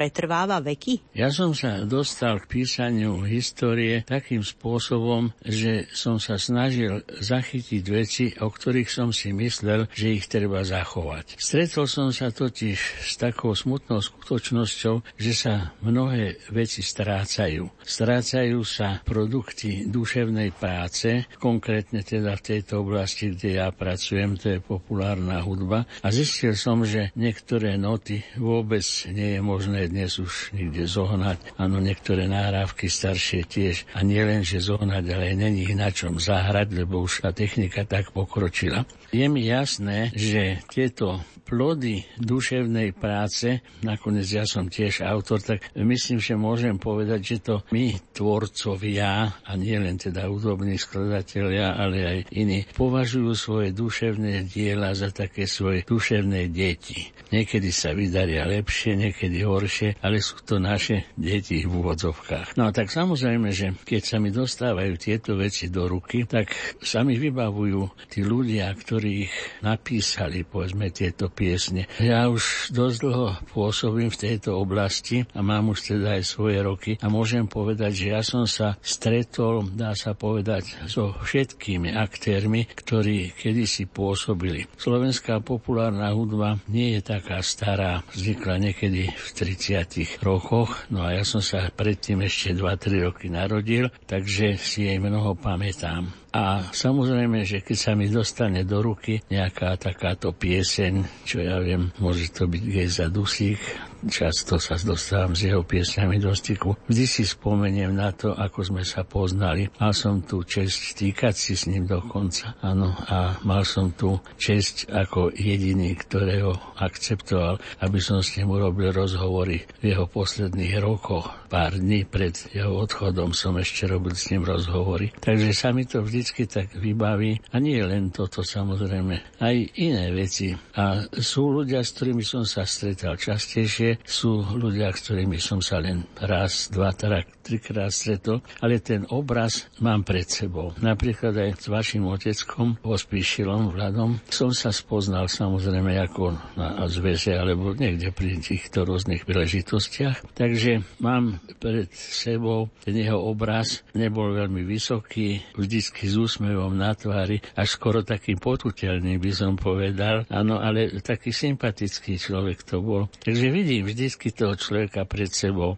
pretrváva 0.47 0.63
veky? 0.63 0.95
Ja 1.19 1.29
som 1.35 1.51
sa 1.59 1.83
dostal 1.83 2.39
k 2.39 2.63
písaniu 2.63 3.27
histórie 3.27 4.07
takým 4.07 4.47
spôsobom, 4.47 5.35
že 5.43 5.91
som 5.91 6.23
sa 6.23 6.39
snažil 6.39 7.03
zachytiť 7.11 7.85
veci, 7.91 8.25
o 8.39 8.47
ktorých 8.47 8.87
som 8.87 9.11
si 9.11 9.35
myslel, 9.35 9.91
že 9.91 10.15
ich 10.15 10.31
treba 10.31 10.63
zachovať. 10.63 11.35
Stretol 11.43 11.91
som 11.91 12.15
sa 12.15 12.31
totiž 12.31 12.79
s 12.79 13.19
takou 13.19 13.59
smutnou 13.59 13.99
skutočnosťou, 13.99 15.19
že 15.19 15.33
sa 15.35 15.75
mnohé 15.83 16.39
veci 16.55 16.87
strácajú. 16.87 17.67
Strácajú 17.83 18.63
sa 18.63 19.03
produkty 19.03 19.91
duševnej 19.91 20.55
práce, 20.55 21.27
konkrétne 21.43 22.07
teda 22.07 22.39
v 22.39 22.45
tejto 22.55 22.87
oblasti, 22.87 23.35
kde 23.35 23.59
ja 23.59 23.75
pracujem, 23.75 24.39
to 24.39 24.47
je 24.57 24.59
populárna 24.63 25.43
hudba. 25.43 25.91
A 26.07 26.15
zistil 26.15 26.55
som, 26.55 26.87
že 26.87 27.11
niektoré 27.19 27.75
noty 27.75 28.23
vôbec 28.39 28.85
nie 29.11 29.35
je 29.35 29.41
možné 29.43 29.91
dnes 29.91 30.13
už 30.21 30.36
nikde 30.53 30.85
zohnať. 30.87 31.59
Áno, 31.61 31.83
niektoré 31.83 32.27
náhrávky 32.31 32.89
staršie 32.89 33.45
tiež. 33.47 33.89
A 33.97 34.03
nie 34.03 34.23
len, 34.23 34.43
že 34.43 34.63
zohnať, 34.63 35.05
ale 35.13 35.37
není 35.37 35.67
ich 35.67 35.75
na 35.75 35.91
čom 35.91 36.19
zahrať, 36.21 36.73
lebo 36.73 37.03
už 37.05 37.27
tá 37.27 37.31
technika 37.35 37.85
tak 37.85 38.11
pokročila. 38.15 38.89
Je 39.15 39.27
mi 39.31 39.47
jasné, 39.47 40.11
že 40.13 40.61
tieto 40.69 41.23
plody 41.47 42.03
duševnej 42.19 42.91
práce, 42.99 43.63
nakoniec 43.87 44.27
ja 44.27 44.43
som 44.43 44.67
tiež 44.67 45.07
autor, 45.07 45.39
tak 45.39 45.63
myslím, 45.79 46.19
že 46.19 46.35
môžem 46.35 46.75
povedať, 46.75 47.21
že 47.23 47.37
to 47.39 47.55
my, 47.71 47.95
tvorcovia, 48.11 49.31
a 49.47 49.51
nie 49.55 49.79
len 49.79 49.95
teda 49.95 50.27
údobní 50.27 50.75
skladatelia, 50.75 51.79
ale 51.79 51.97
aj 52.03 52.19
iní, 52.35 52.67
považujú 52.75 53.31
svoje 53.39 53.71
duševné 53.71 54.51
diela 54.51 54.91
za 54.99 55.15
také 55.15 55.47
svoje 55.47 55.87
duševné 55.87 56.51
deti. 56.51 57.15
Niekedy 57.31 57.71
sa 57.71 57.95
vydaria 57.95 58.43
lepšie, 58.43 58.99
niekedy 58.99 59.47
horšie, 59.47 60.03
ale 60.03 60.19
sú 60.27 60.43
to 60.43 60.59
naše 60.59 61.07
deti 61.15 61.63
v 61.63 61.71
úvodzovkách. 61.71 62.59
No 62.59 62.67
a 62.67 62.75
tak 62.75 62.91
samozrejme, 62.91 63.55
že 63.55 63.79
keď 63.87 64.03
sa 64.03 64.17
mi 64.19 64.35
dostávajú 64.35 64.99
tieto 64.99 65.39
veci 65.39 65.71
do 65.71 65.87
ruky, 65.87 66.27
tak 66.27 66.51
sa 66.83 67.07
mi 67.07 67.15
vybavujú 67.15 68.11
tí 68.11 68.27
ľudia, 68.27 68.75
ktorí 68.75 69.31
ich 69.31 69.35
napísali, 69.63 70.43
povedzme, 70.43 70.91
tieto 70.91 71.31
piesne. 71.31 71.87
Ja 72.03 72.27
už 72.27 72.75
dosť 72.75 72.97
dlho 73.07 73.29
pôsobím 73.55 74.11
v 74.11 74.19
tejto 74.19 74.59
oblasti 74.59 75.23
a 75.31 75.47
mám 75.47 75.71
už 75.71 75.95
teda 75.95 76.19
aj 76.19 76.23
svoje 76.27 76.59
roky 76.59 76.99
a 76.99 77.07
môžem 77.07 77.47
povedať, 77.47 77.93
že 77.95 78.07
ja 78.11 78.23
som 78.27 78.51
sa 78.51 78.75
stretol, 78.83 79.71
dá 79.71 79.95
sa 79.95 80.19
povedať, 80.19 80.91
so 80.91 81.15
všetkými 81.23 81.95
aktérmi, 81.95 82.67
ktorí 82.75 83.31
kedysi 83.39 83.87
pôsobili. 83.87 84.67
Slovenská 84.75 85.39
populárna 85.39 86.11
hudba 86.11 86.59
nie 86.67 86.99
je 86.99 87.01
taká 87.07 87.39
stará, 87.47 88.03
vznikla 88.11 88.59
niekedy 88.59 89.13
v 89.13 89.29
30 89.31 90.16
rokoch, 90.21 90.89
no 90.93 91.05
a 91.05 91.17
ja 91.17 91.25
som 91.25 91.41
sa 91.41 91.69
predtým 91.73 92.25
ešte 92.25 92.57
2-3 92.57 93.07
roky 93.09 93.27
narodil, 93.29 93.93
takže 94.05 94.57
si 94.61 94.89
jej 94.89 94.99
mnoho 95.01 95.37
pamätám. 95.37 96.26
A 96.37 96.69
samozrejme, 96.69 97.49
že 97.49 97.65
keď 97.65 97.77
sa 97.81 97.93
mi 97.97 98.13
dostane 98.13 98.61
do 98.69 98.85
ruky 98.85 99.25
nejaká 99.33 99.73
takáto 99.81 100.37
pieseň, 100.37 101.25
čo 101.25 101.41
ja 101.41 101.57
viem, 101.65 101.89
môže 101.97 102.29
to 102.29 102.45
byť 102.45 102.61
Gejza 102.61 103.09
Dusík, 103.09 103.57
často 104.05 104.61
sa 104.61 104.77
dostávam 104.77 105.33
s 105.33 105.49
jeho 105.49 105.65
piesňami 105.65 106.21
do 106.21 106.37
styku. 106.37 106.77
Vždy 106.93 107.05
si 107.09 107.25
spomeniem 107.25 107.97
na 107.97 108.13
to, 108.13 108.37
ako 108.37 108.69
sme 108.69 108.83
sa 108.85 109.09
poznali. 109.09 109.73
Mal 109.81 109.97
som 109.97 110.21
tu 110.21 110.45
čest 110.45 111.01
týkať 111.01 111.33
si 111.33 111.57
s 111.57 111.65
ním 111.65 111.89
dokonca. 111.89 112.53
Áno, 112.61 112.93
a 113.09 113.41
mal 113.41 113.65
som 113.65 113.97
tu 113.97 114.21
čest 114.37 114.93
ako 114.93 115.33
jediný, 115.33 115.97
ktorého 115.97 116.53
akceptoval, 116.77 117.57
aby 117.81 117.97
som 117.97 118.21
s 118.21 118.37
ním 118.37 118.53
urobil 118.53 118.93
rozhovory 118.93 119.65
v 119.81 119.97
jeho 119.97 120.05
posledných 120.05 120.85
rokoch 120.85 121.33
pár 121.47 121.79
dní 121.79 122.03
pred 122.05 122.35
jeho 122.51 122.75
odchodom 122.75 123.33
som 123.33 123.57
ešte 123.57 123.87
robil 123.87 124.13
s 124.15 124.29
ním 124.35 124.43
rozhovory. 124.43 125.15
Takže 125.19 125.51
sa 125.55 125.71
mi 125.71 125.87
to 125.87 126.03
vždycky 126.03 126.51
tak 126.51 126.75
vybaví. 126.75 127.39
A 127.55 127.63
nie 127.63 127.79
len 127.81 128.11
toto 128.11 128.43
samozrejme, 128.43 129.39
aj 129.41 129.57
iné 129.79 130.11
veci. 130.13 130.53
A 130.77 131.07
sú 131.11 131.55
ľudia, 131.55 131.87
s 131.87 131.95
ktorými 131.97 132.27
som 132.27 132.43
sa 132.43 132.67
stretal 132.67 133.17
častejšie, 133.17 134.03
sú 134.03 134.43
ľudia, 134.59 134.91
s 134.93 135.07
ktorými 135.07 135.39
som 135.39 135.63
sa 135.63 135.79
len 135.79 136.05
raz, 136.19 136.69
dva, 136.69 136.93
teda 136.93 137.23
trikrát 137.47 137.95
stretol, 137.95 138.43
ale 138.59 138.83
ten 138.83 139.07
obraz 139.15 139.71
mám 139.79 140.03
pred 140.03 140.27
sebou. 140.27 140.75
Napríklad 140.83 141.31
aj 141.39 141.51
s 141.63 141.67
vašim 141.71 142.03
oteckom, 142.11 142.83
Pospíšilom, 142.83 143.71
Vladom, 143.71 144.19
som 144.27 144.51
sa 144.51 144.75
spoznal 144.75 145.31
samozrejme 145.31 145.95
ako 146.03 146.35
na 146.59 146.83
zväze 146.91 147.39
alebo 147.39 147.71
niekde 147.79 148.11
pri 148.11 148.43
týchto 148.43 148.83
rôznych 148.83 149.23
príležitostiach. 149.23 150.35
Takže 150.35 150.83
mám 150.99 151.36
pred 151.59 151.91
sebou 151.93 152.69
ten 152.85 152.97
jeho 152.97 153.19
obraz 153.19 153.83
nebol 153.93 154.33
veľmi 154.35 154.63
vysoký, 154.65 155.43
vždycky 155.57 156.09
s 156.09 156.15
úsmevom 156.17 156.75
na 156.75 156.95
tvári, 156.95 157.43
až 157.59 157.77
skoro 157.77 158.03
taký 158.03 158.39
potutelný 158.39 159.19
by 159.21 159.31
som 159.33 159.53
povedal. 159.59 160.25
Áno, 160.31 160.59
ale 160.63 161.03
taký 161.03 161.31
sympatický 161.31 162.17
človek 162.17 162.65
to 162.65 162.81
bol. 162.81 163.09
Takže 163.23 163.47
vidím 163.51 163.87
vždycky 163.87 164.33
toho 164.33 164.57
človeka 164.57 165.05
pred 165.05 165.31
sebou. 165.31 165.77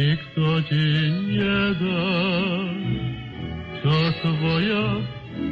Никто 0.00 0.62
тебе 0.62 1.10
не 1.28 1.74
даст, 1.74 2.80
что 3.76 3.96
твоя 4.22 4.84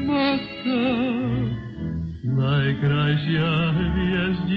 маска 0.08 0.80
Najkraśja 2.22 3.52
z 4.32 4.48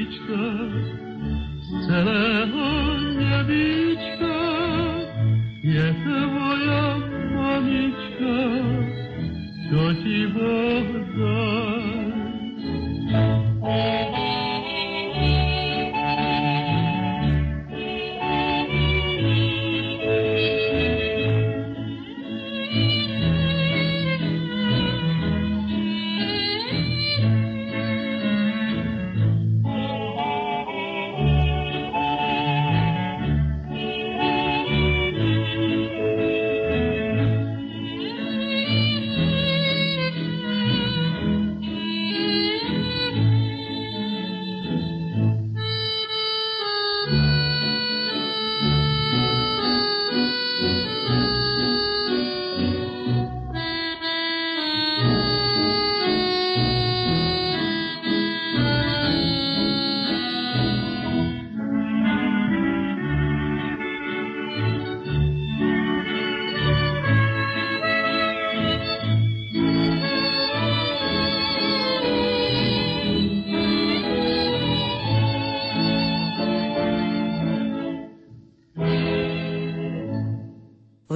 celego 1.87 2.67
niebiczka 3.19 4.37
jest 5.63 6.05
moja 6.35 6.83
mamiczka, 7.35 8.35
co 9.69 9.81
ci 9.95 10.17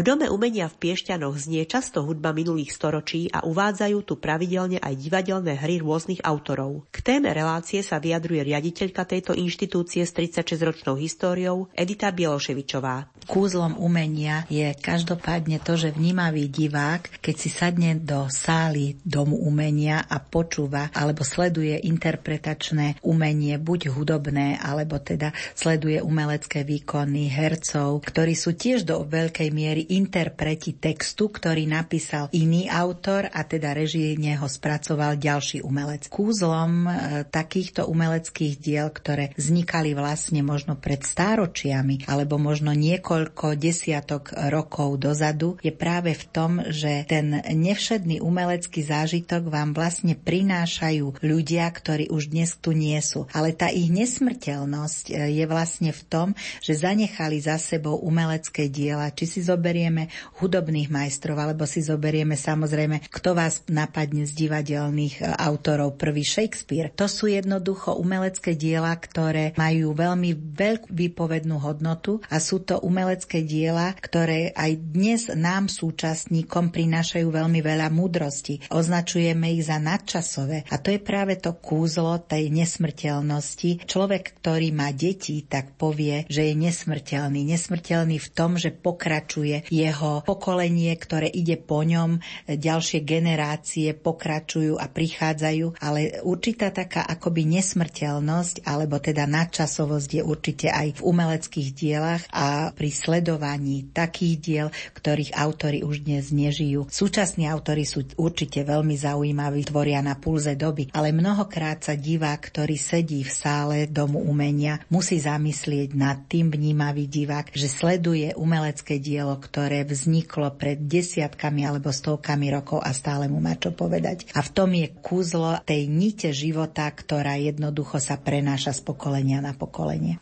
Dome 0.06 0.30
umenia 0.30 0.70
v 0.70 0.78
Piešťanoch 0.86 1.34
znie 1.34 1.66
často 1.66 2.06
hudba 2.06 2.30
minulých 2.30 2.78
storočí 2.78 3.26
a 3.34 3.42
uvádzajú 3.42 4.06
tu 4.06 4.22
pravidelne 4.22 4.78
aj 4.78 4.94
divadelné 5.02 5.58
hry 5.58 5.82
rôznych 5.82 6.22
autorov. 6.22 6.86
K 6.94 7.02
téme 7.02 7.34
relácie 7.34 7.82
sa 7.82 7.98
vyjadruje 7.98 8.54
riaditeľka 8.54 9.02
tejto 9.02 9.34
inštitúcie 9.34 10.06
s 10.06 10.14
36-ročnou 10.14 10.94
históriou 11.02 11.74
Edita 11.74 12.14
Bieloševičová. 12.14 13.10
Kúzlom 13.26 13.82
umenia 13.82 14.46
je 14.46 14.78
každopádne 14.78 15.58
to, 15.66 15.74
že 15.74 15.90
vnímavý 15.98 16.54
divák, 16.54 17.26
keď 17.26 17.36
si 17.42 17.50
sadne 17.50 17.98
do 17.98 18.30
sály 18.30 19.02
domu 19.02 19.42
umenia 19.42 20.06
a 20.06 20.22
počúva 20.22 20.94
alebo 20.94 21.26
sleduje 21.26 21.82
interpretačné 21.82 23.02
umenie, 23.02 23.58
buď 23.58 23.90
hudobné, 23.90 24.62
alebo 24.62 25.02
teda 25.02 25.34
sleduje 25.58 25.98
umelecké 25.98 26.62
výkony 26.62 27.26
hercov, 27.26 28.06
ktorí 28.06 28.38
sú 28.38 28.54
tiež 28.54 28.86
do 28.86 29.02
veľkej 29.02 29.50
miery 29.50 29.95
interpreti 29.96 30.76
textu, 30.76 31.32
ktorý 31.32 31.66
napísal 31.66 32.28
iný 32.36 32.68
autor 32.68 33.32
a 33.32 33.48
teda 33.48 33.72
režijne 33.72 34.36
ho 34.38 34.48
spracoval 34.52 35.16
ďalší 35.16 35.64
umelec. 35.64 36.12
Kúzlom 36.12 36.86
e, 36.86 36.90
takýchto 37.26 37.88
umeleckých 37.88 38.60
diel, 38.60 38.92
ktoré 38.92 39.32
vznikali 39.40 39.96
vlastne 39.96 40.44
možno 40.44 40.76
pred 40.76 41.02
stáročiami 41.02 42.06
alebo 42.12 42.36
možno 42.36 42.76
niekoľko 42.76 43.56
desiatok 43.56 44.36
rokov 44.52 45.00
dozadu, 45.00 45.56
je 45.64 45.72
práve 45.72 46.12
v 46.12 46.26
tom, 46.30 46.52
že 46.68 47.08
ten 47.08 47.40
nevšedný 47.42 48.20
umelecký 48.20 48.84
zážitok 48.84 49.48
vám 49.48 49.72
vlastne 49.72 50.20
prinášajú 50.20 51.24
ľudia, 51.24 51.66
ktorí 51.72 52.12
už 52.12 52.36
dnes 52.36 52.54
tu 52.60 52.76
nie 52.76 53.00
sú. 53.00 53.26
Ale 53.32 53.56
tá 53.56 53.72
ich 53.72 53.88
nesmrteľnosť 53.88 55.06
e, 55.10 55.14
je 55.42 55.46
vlastne 55.48 55.96
v 55.96 56.02
tom, 56.06 56.28
že 56.60 56.76
zanechali 56.76 57.40
za 57.40 57.56
sebou 57.56 58.02
umelecké 58.02 58.68
diela. 58.68 59.14
Či 59.14 59.26
si 59.26 59.40
zoberie 59.46 59.85
zoberieme 59.86 60.10
hudobných 60.42 60.90
majstrov, 60.90 61.38
alebo 61.38 61.70
si 61.70 61.86
zoberieme 61.86 62.34
samozrejme, 62.34 63.06
kto 63.14 63.38
vás 63.38 63.62
napadne 63.70 64.26
z 64.26 64.34
divadelných 64.34 65.22
e, 65.22 65.30
autorov, 65.30 66.02
prvý 66.02 66.26
Shakespeare. 66.26 66.90
To 66.98 67.06
sú 67.06 67.30
jednoducho 67.30 67.94
umelecké 67.94 68.58
diela, 68.58 68.98
ktoré 68.98 69.54
majú 69.54 69.94
veľmi 69.94 70.34
veľkú 70.34 70.90
výpovednú 70.90 71.62
hodnotu 71.62 72.18
a 72.34 72.42
sú 72.42 72.66
to 72.66 72.82
umelecké 72.82 73.46
diela, 73.46 73.94
ktoré 73.94 74.50
aj 74.58 74.72
dnes 74.82 75.22
nám 75.30 75.70
súčasníkom 75.70 76.74
prinášajú 76.74 77.30
veľmi 77.30 77.62
veľa 77.62 77.94
múdrosti. 77.94 78.66
Označujeme 78.74 79.54
ich 79.54 79.70
za 79.70 79.78
nadčasové 79.78 80.66
a 80.74 80.82
to 80.82 80.90
je 80.90 80.98
práve 80.98 81.38
to 81.38 81.54
kúzlo 81.62 82.18
tej 82.26 82.50
nesmrteľnosti. 82.50 83.86
Človek, 83.86 84.42
ktorý 84.42 84.74
má 84.74 84.90
deti, 84.90 85.46
tak 85.46 85.78
povie, 85.78 86.26
že 86.26 86.50
je 86.50 86.54
nesmrteľný. 86.58 87.46
Nesmrteľný 87.46 88.18
v 88.18 88.30
tom, 88.34 88.58
že 88.58 88.74
pokračuje 88.74 89.68
jeho 89.76 90.24
pokolenie, 90.24 90.96
ktoré 90.96 91.28
ide 91.28 91.60
po 91.60 91.84
ňom, 91.84 92.24
ďalšie 92.48 93.04
generácie 93.04 93.92
pokračujú 93.92 94.80
a 94.80 94.88
prichádzajú, 94.88 95.84
ale 95.84 96.24
určitá 96.24 96.72
taká 96.72 97.04
akoby 97.04 97.60
nesmrteľnosť, 97.60 98.64
alebo 98.64 99.04
teda 99.04 99.28
nadčasovosť 99.28 100.10
je 100.16 100.24
určite 100.24 100.68
aj 100.72 101.02
v 101.02 101.04
umeleckých 101.04 101.70
dielach 101.76 102.24
a 102.32 102.72
pri 102.72 102.90
sledovaní 102.94 103.92
takých 103.92 104.36
diel, 104.40 104.68
ktorých 104.96 105.36
autory 105.36 105.84
už 105.84 106.08
dnes 106.08 106.32
nežijú. 106.32 106.88
Súčasní 106.88 107.50
autory 107.52 107.84
sú 107.84 108.08
určite 108.16 108.64
veľmi 108.64 108.96
zaujímaví, 108.96 109.68
tvoria 109.68 110.00
na 110.00 110.16
pulze 110.16 110.54
doby, 110.56 110.88
ale 110.94 111.12
mnohokrát 111.12 111.82
sa 111.82 111.98
divák, 111.98 112.40
ktorý 112.54 112.78
sedí 112.78 113.26
v 113.26 113.32
sále 113.34 113.78
domu 113.90 114.22
umenia, 114.22 114.80
musí 114.94 115.18
zamyslieť 115.18 115.98
nad 115.98 116.24
tým 116.30 116.54
vnímavý 116.54 117.10
divák, 117.10 117.50
že 117.52 117.66
sleduje 117.66 118.38
umelecké 118.38 119.02
dielo, 119.02 119.34
ktoré 119.42 119.65
ktoré 119.66 119.82
vzniklo 119.82 120.54
pred 120.62 120.78
desiatkami 120.78 121.66
alebo 121.66 121.90
stovkami 121.90 122.54
rokov 122.54 122.86
a 122.86 122.94
stále 122.94 123.26
mu 123.26 123.42
má 123.42 123.58
čo 123.58 123.74
povedať. 123.74 124.30
A 124.38 124.46
v 124.46 124.54
tom 124.54 124.70
je 124.78 124.94
kúzlo 125.02 125.58
tej 125.66 125.90
nite 125.90 126.30
života, 126.38 126.86
ktorá 126.86 127.42
jednoducho 127.42 127.98
sa 127.98 128.22
prenáša 128.22 128.78
z 128.78 128.86
pokolenia 128.86 129.42
na 129.42 129.58
pokolenie. 129.58 130.22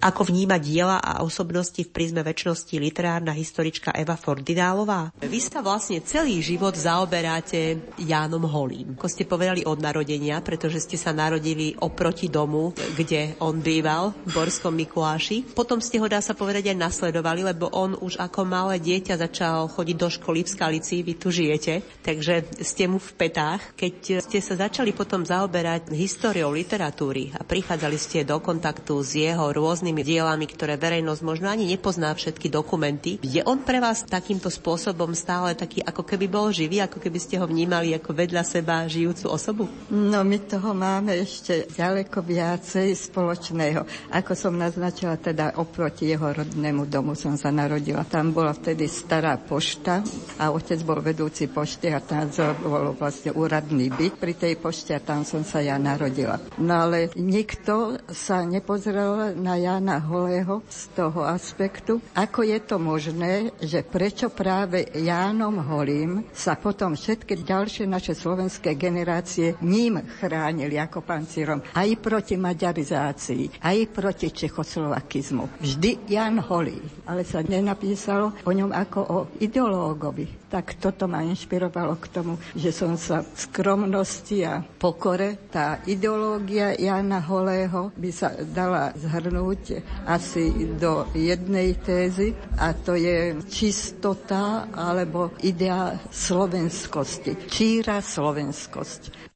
Ako 0.00 0.24
vníma 0.24 0.56
diela 0.56 0.96
a 0.96 1.20
osobnosti 1.20 1.76
v 1.76 1.92
prízme 1.92 2.24
väčšnosti 2.24 2.72
literárna 2.80 3.36
historička 3.36 3.92
Eva 3.92 4.16
Fordinálová? 4.16 5.12
Vy 5.20 5.44
sa 5.44 5.60
vlastne 5.60 6.00
celý 6.00 6.40
život 6.40 6.72
zaoberáte 6.72 7.76
Jánom 8.00 8.48
Holím. 8.48 8.96
Ako 8.96 9.12
ste 9.12 9.28
povedali 9.28 9.60
od 9.68 9.76
narodenia, 9.76 10.40
pretože 10.40 10.88
ste 10.88 10.96
sa 10.96 11.12
narodili 11.12 11.76
oproti 11.84 12.32
domu, 12.32 12.72
kde 12.96 13.36
on 13.44 13.60
býval, 13.60 14.16
v 14.24 14.32
Borskom 14.32 14.72
Mikuláši. 14.72 15.52
Potom 15.52 15.84
ste 15.84 16.00
ho, 16.00 16.08
dá 16.08 16.24
sa 16.24 16.32
povedať, 16.32 16.72
aj 16.72 16.80
nasledovali, 16.80 17.44
lebo 17.44 17.68
on 17.68 17.92
už 18.00 18.16
ako 18.24 18.48
malé 18.48 18.80
dieťa 18.80 19.20
začal 19.20 19.68
chodiť 19.68 19.96
do 20.00 20.08
školy 20.08 20.48
v 20.48 20.48
Skalici, 20.48 21.04
vy 21.04 21.20
tu 21.20 21.28
žijete, 21.28 21.84
takže 22.00 22.48
ste 22.64 22.88
mu 22.88 22.96
v 22.96 23.10
petách. 23.20 23.76
Keď 23.76 24.24
ste 24.24 24.40
sa 24.40 24.56
začali 24.64 24.96
potom 24.96 25.28
zaoberať 25.28 25.92
históriou 25.92 26.56
literatúry 26.56 27.36
a 27.36 27.44
prichádzali 27.44 27.98
ste 28.00 28.24
do 28.24 28.40
kontaktu 28.40 28.96
s 29.04 29.12
jeho 29.20 29.52
rôznymi 29.52 29.99
dielami, 30.02 30.46
ktoré 30.48 30.76
verejnosť 30.76 31.22
možno 31.22 31.46
ani 31.48 31.68
nepozná 31.68 32.12
všetky 32.12 32.50
dokumenty, 32.52 33.20
je 33.22 33.40
on 33.44 33.62
pre 33.62 33.78
vás 33.78 34.04
takýmto 34.04 34.48
spôsobom 34.48 35.12
stále 35.14 35.54
taký, 35.54 35.84
ako 35.84 36.02
keby 36.04 36.26
bol 36.26 36.48
živý, 36.50 36.82
ako 36.84 36.98
keby 36.98 37.18
ste 37.20 37.38
ho 37.38 37.46
vnímali 37.46 37.92
ako 37.96 38.10
vedľa 38.12 38.42
seba 38.42 38.88
žijúcu 38.88 39.26
osobu? 39.30 39.64
No 39.92 40.24
my 40.24 40.38
toho 40.46 40.72
máme 40.72 41.16
ešte 41.16 41.68
ďaleko 41.70 42.22
viacej 42.24 42.92
spoločného. 42.96 43.84
Ako 44.14 44.32
som 44.34 44.56
naznačila, 44.56 45.20
teda 45.20 45.56
oproti 45.60 46.10
jeho 46.10 46.30
rodnému 46.30 46.88
domu 46.88 47.12
som 47.14 47.36
sa 47.36 47.52
narodila. 47.52 48.06
Tam 48.08 48.32
bola 48.32 48.56
vtedy 48.56 48.88
stará 48.88 49.36
pošta 49.36 50.02
a 50.40 50.50
otec 50.50 50.80
bol 50.82 50.98
vedúci 51.04 51.46
pošty 51.46 51.92
a 51.92 52.00
tam 52.00 52.30
bol 52.62 52.96
vlastne 52.96 53.34
úradný 53.34 53.92
byt 53.92 54.16
pri 54.16 54.34
tej 54.36 54.54
pošte 54.56 54.96
a 54.96 55.00
tam 55.00 55.22
som 55.22 55.42
sa 55.44 55.60
ja 55.60 55.76
narodila. 55.76 56.40
No 56.58 56.88
ale 56.88 57.12
nikto 57.16 58.00
sa 58.10 58.42
nepozrel 58.44 59.36
na 59.36 59.54
Jana 59.80 59.96
Holého 59.96 60.60
z 60.68 60.92
toho 60.92 61.24
aspektu, 61.24 62.04
ako 62.12 62.44
je 62.44 62.60
to 62.60 62.76
možné, 62.76 63.48
že 63.64 63.80
prečo 63.80 64.28
práve 64.28 64.84
Jánom 64.92 65.56
Holím 65.56 66.28
sa 66.36 66.52
potom 66.52 66.92
všetky 66.92 67.40
ďalšie 67.40 67.88
naše 67.88 68.12
slovenské 68.12 68.76
generácie 68.76 69.56
ním 69.64 70.04
chránili 70.20 70.76
ako 70.76 71.00
pancírom 71.00 71.64
aj 71.72 71.96
proti 71.96 72.36
maďarizácii, 72.36 73.64
aj 73.64 73.78
proti 73.88 74.28
čechoslovakizmu. 74.28 75.64
Vždy 75.64 76.12
Jan 76.12 76.44
Holý, 76.44 76.76
ale 77.08 77.24
sa 77.24 77.40
nenapísalo 77.40 78.36
o 78.44 78.50
ňom 78.52 78.76
ako 78.76 79.00
o 79.00 79.18
ideológovi. 79.40 80.39
Tak 80.50 80.82
toto 80.82 81.06
ma 81.06 81.22
inšpirovalo 81.22 81.94
k 82.02 82.10
tomu, 82.10 82.34
že 82.58 82.74
som 82.74 82.98
sa 82.98 83.22
v 83.22 83.30
skromnosti 83.38 84.42
a 84.42 84.58
pokore, 84.58 85.46
tá 85.46 85.78
ideológia 85.86 86.74
Jana 86.74 87.22
Holého 87.22 87.94
by 87.94 88.10
sa 88.10 88.34
dala 88.34 88.90
zhrnúť 88.98 89.78
asi 90.10 90.50
do 90.74 91.06
jednej 91.14 91.78
tézy 91.78 92.34
a 92.58 92.74
to 92.74 92.98
je 92.98 93.38
čistota 93.46 94.66
alebo 94.74 95.38
idea 95.46 95.94
slovenskosti, 96.10 97.46
číra 97.46 98.02
slovenskosť. 98.02 99.29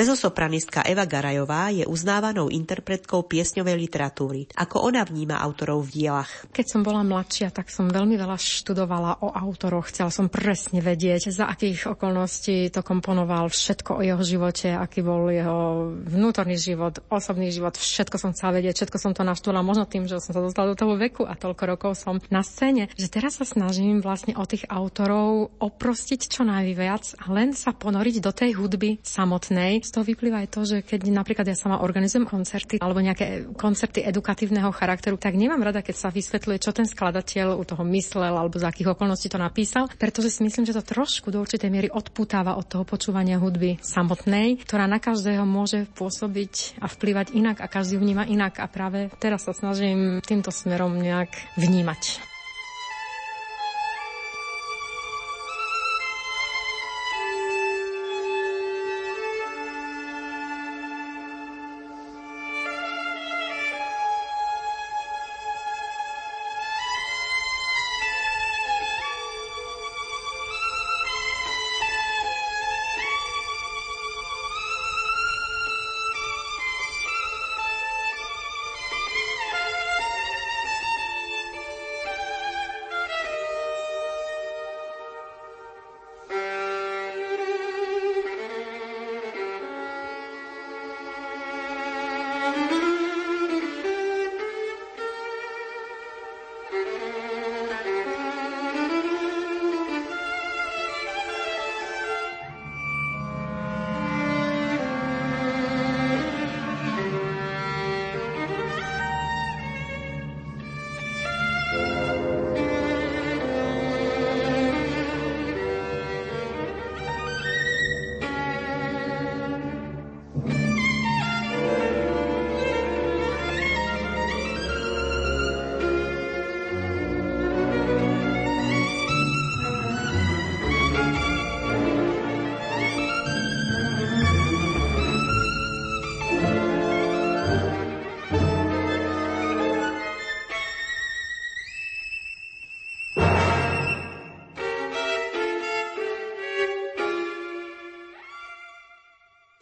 Mezosopranistka 0.00 0.80
Eva 0.88 1.04
Garajová 1.04 1.68
je 1.68 1.84
uznávanou 1.84 2.48
interpretkou 2.48 3.20
piesňovej 3.28 3.76
literatúry. 3.76 4.48
Ako 4.56 4.88
ona 4.88 5.04
vníma 5.04 5.36
autorov 5.36 5.84
v 5.84 5.92
dielach? 5.92 6.48
Keď 6.56 6.66
som 6.72 6.80
bola 6.80 7.04
mladšia, 7.04 7.52
tak 7.52 7.68
som 7.68 7.84
veľmi 7.92 8.16
veľa 8.16 8.40
študovala 8.40 9.20
o 9.20 9.28
autoroch. 9.28 9.92
Chcela 9.92 10.08
som 10.08 10.32
presne 10.32 10.80
vedieť, 10.80 11.28
za 11.28 11.52
akých 11.52 11.92
okolností 11.92 12.72
to 12.72 12.80
komponoval, 12.80 13.52
všetko 13.52 14.00
o 14.00 14.02
jeho 14.08 14.24
živote, 14.24 14.72
aký 14.72 15.04
bol 15.04 15.28
jeho 15.28 15.92
vnútorný 15.92 16.56
život, 16.56 17.04
osobný 17.12 17.52
život, 17.52 17.76
všetko 17.76 18.16
som 18.16 18.32
chcela 18.32 18.56
vedieť, 18.56 18.80
všetko 18.80 18.96
som 18.96 19.12
to 19.12 19.20
naštudovala 19.20 19.60
možno 19.60 19.84
tým, 19.84 20.08
že 20.08 20.16
som 20.24 20.32
sa 20.32 20.40
dostala 20.40 20.72
do 20.72 20.80
toho 20.80 20.96
veku 20.96 21.28
a 21.28 21.36
toľko 21.36 21.76
rokov 21.76 21.92
som 22.00 22.24
na 22.32 22.40
scéne, 22.40 22.88
že 22.96 23.12
teraz 23.12 23.36
sa 23.36 23.44
snažím 23.44 24.00
vlastne 24.00 24.32
o 24.32 24.48
tých 24.48 24.64
autorov 24.72 25.52
oprostiť 25.60 26.24
čo 26.24 26.48
najviac 26.48 27.20
a 27.20 27.28
len 27.36 27.52
sa 27.52 27.76
ponoriť 27.76 28.16
do 28.24 28.32
tej 28.32 28.56
hudby 28.56 28.96
samotnej, 29.04 29.89
z 29.90 29.98
toho 29.98 30.06
vyplýva 30.06 30.46
aj 30.46 30.48
to, 30.54 30.60
že 30.62 30.76
keď 30.86 31.10
napríklad 31.10 31.50
ja 31.50 31.58
sama 31.58 31.82
organizujem 31.82 32.22
koncerty 32.22 32.78
alebo 32.78 33.02
nejaké 33.02 33.50
koncerty 33.58 34.06
edukatívneho 34.06 34.70
charakteru, 34.70 35.18
tak 35.18 35.34
nemám 35.34 35.58
rada, 35.58 35.82
keď 35.82 35.96
sa 35.98 36.08
vysvetľuje, 36.14 36.62
čo 36.62 36.70
ten 36.70 36.86
skladateľ 36.86 37.58
u 37.58 37.66
toho 37.66 37.82
myslel 37.90 38.30
alebo 38.30 38.54
z 38.54 38.70
akých 38.70 38.94
okolností 38.94 39.26
to 39.26 39.42
napísal, 39.42 39.90
pretože 39.98 40.30
si 40.30 40.46
myslím, 40.46 40.62
že 40.62 40.78
to 40.78 40.86
trošku 40.86 41.34
do 41.34 41.42
určitej 41.42 41.66
miery 41.74 41.88
odputáva 41.90 42.54
od 42.54 42.70
toho 42.70 42.86
počúvania 42.86 43.42
hudby 43.42 43.82
samotnej, 43.82 44.62
ktorá 44.62 44.86
na 44.86 45.02
každého 45.02 45.42
môže 45.42 45.90
pôsobiť 45.98 46.78
a 46.78 46.86
vplyvať 46.86 47.34
inak 47.34 47.58
a 47.58 47.66
každý 47.66 47.98
vníma 47.98 48.30
inak 48.30 48.62
a 48.62 48.70
práve 48.70 49.10
teraz 49.18 49.42
sa 49.42 49.52
snažím 49.56 50.22
týmto 50.22 50.54
smerom 50.54 50.94
nejak 50.94 51.34
vnímať. 51.58 52.30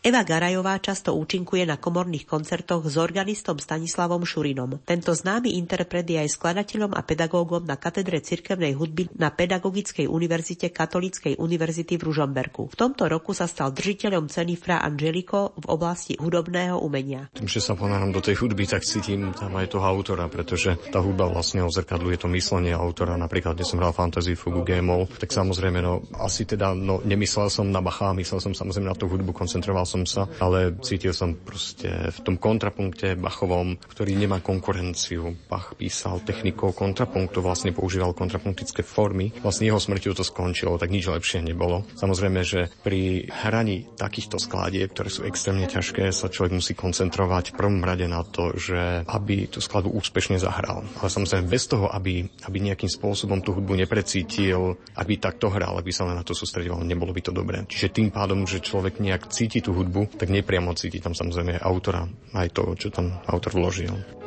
Eva 0.08 0.24
Garajová 0.24 0.80
často 0.80 1.12
účinkuje 1.12 1.68
na 1.68 1.76
komorných 1.76 2.24
koncertoch 2.24 2.80
s 2.88 2.96
organistom 2.96 3.60
Stanislavom 3.60 4.24
Šurinom. 4.24 4.80
Tento 4.80 5.12
známy 5.12 5.60
interpret 5.60 6.08
je 6.08 6.16
aj 6.16 6.32
skladateľom 6.32 6.96
a 6.96 7.04
pedagógom 7.04 7.68
na 7.68 7.76
katedre 7.76 8.24
cirkevnej 8.24 8.72
hudby 8.72 9.12
na 9.20 9.28
Pedagogickej 9.28 10.08
univerzite 10.08 10.72
Katolíckej 10.72 11.36
univerzity 11.36 12.00
v 12.00 12.08
Ružomberku. 12.08 12.72
V 12.72 12.76
tomto 12.80 13.04
roku 13.04 13.36
sa 13.36 13.44
stal 13.44 13.68
držiteľom 13.68 14.32
ceny 14.32 14.56
Fra 14.56 14.80
Angelico 14.80 15.52
v 15.60 15.76
oblasti 15.76 16.16
hudobného 16.16 16.80
umenia. 16.80 17.28
Tým, 17.36 17.44
že 17.44 17.60
sa 17.60 17.76
ponáram 17.76 18.08
do 18.08 18.24
tej 18.24 18.40
hudby, 18.40 18.64
tak 18.64 18.88
cítim 18.88 19.36
tam 19.36 19.60
aj 19.60 19.76
toho 19.76 19.84
autora, 19.84 20.24
pretože 20.32 20.72
tá 20.88 21.04
hudba 21.04 21.28
vlastne 21.28 21.60
ozrkadluje 21.68 22.24
to 22.24 22.32
myslenie 22.32 22.72
autora. 22.72 23.20
Napríklad, 23.20 23.60
keď 23.60 23.66
som 23.68 23.76
hral 23.76 23.92
Fantasy 23.92 24.40
Fugu 24.40 24.64
G-moll, 24.64 25.04
tak 25.20 25.28
samozrejme, 25.36 25.84
no 25.84 26.00
asi 26.16 26.48
teda, 26.48 26.72
no 26.72 27.04
nemyslel 27.04 27.52
som 27.52 27.68
na 27.68 27.84
Bacha, 27.84 28.16
myslel 28.16 28.40
som 28.40 28.56
samozrejme 28.56 28.88
na 28.88 28.96
tú 28.96 29.04
hudbu, 29.04 29.36
koncentroval 29.36 29.84
som 29.84 29.97
sa, 30.04 30.28
ale 30.38 30.76
cítil 30.84 31.14
som 31.16 31.34
proste 31.34 31.88
v 31.88 32.18
tom 32.22 32.36
kontrapunkte 32.36 33.16
Bachovom, 33.16 33.78
ktorý 33.78 34.14
nemá 34.14 34.42
konkurenciu. 34.42 35.34
Bach 35.48 35.74
písal 35.74 36.20
technikou 36.22 36.74
kontrapunktu, 36.74 37.40
vlastne 37.40 37.70
používal 37.72 38.12
kontrapunktické 38.12 38.82
formy. 38.84 39.30
Vlastne 39.40 39.70
jeho 39.70 39.80
smrťou 39.80 40.18
to 40.18 40.26
skončilo, 40.26 40.76
tak 40.76 40.92
nič 40.92 41.08
lepšie 41.08 41.40
nebolo. 41.40 41.88
Samozrejme, 41.96 42.40
že 42.44 42.68
pri 42.84 43.30
hraní 43.30 43.88
takýchto 43.96 44.36
skladieb, 44.36 44.92
ktoré 44.92 45.08
sú 45.08 45.24
extrémne 45.24 45.64
ťažké, 45.64 46.10
sa 46.12 46.28
človek 46.28 46.52
musí 46.52 46.76
koncentrovať 46.76 47.54
v 47.54 47.56
prvom 47.56 47.80
rade 47.80 48.04
na 48.04 48.20
to, 48.26 48.52
že 48.58 49.06
aby 49.08 49.48
tú 49.48 49.62
skladbu 49.62 49.94
úspešne 49.96 50.36
zahral. 50.36 50.84
Ale 51.00 51.08
samozrejme 51.08 51.48
bez 51.48 51.64
toho, 51.70 51.88
aby, 51.88 52.28
aby 52.44 52.56
nejakým 52.60 52.90
spôsobom 52.90 53.40
tú 53.40 53.56
hudbu 53.56 53.78
neprecítil, 53.78 54.76
aby 54.98 55.16
takto 55.16 55.48
hral, 55.48 55.78
aby 55.78 55.94
sa 55.94 56.04
len 56.04 56.18
na 56.18 56.26
to 56.26 56.36
sústredil, 56.36 56.76
nebolo 56.84 57.14
by 57.14 57.22
to 57.24 57.32
dobré. 57.32 57.64
Čiže 57.64 57.94
tým 57.94 58.08
pádom, 58.12 58.44
že 58.44 58.60
človek 58.60 59.00
nejak 59.00 59.30
cíti 59.32 59.64
tú 59.64 59.72
hudbu, 59.72 59.87
tak 60.16 60.28
nepriamo 60.28 60.76
cíti 60.76 61.00
tam 61.00 61.16
samozrejme 61.16 61.58
autora, 61.60 62.04
aj 62.36 62.48
to, 62.52 62.62
čo 62.76 62.88
tam 62.92 63.16
autor 63.26 63.56
vložil. 63.56 64.17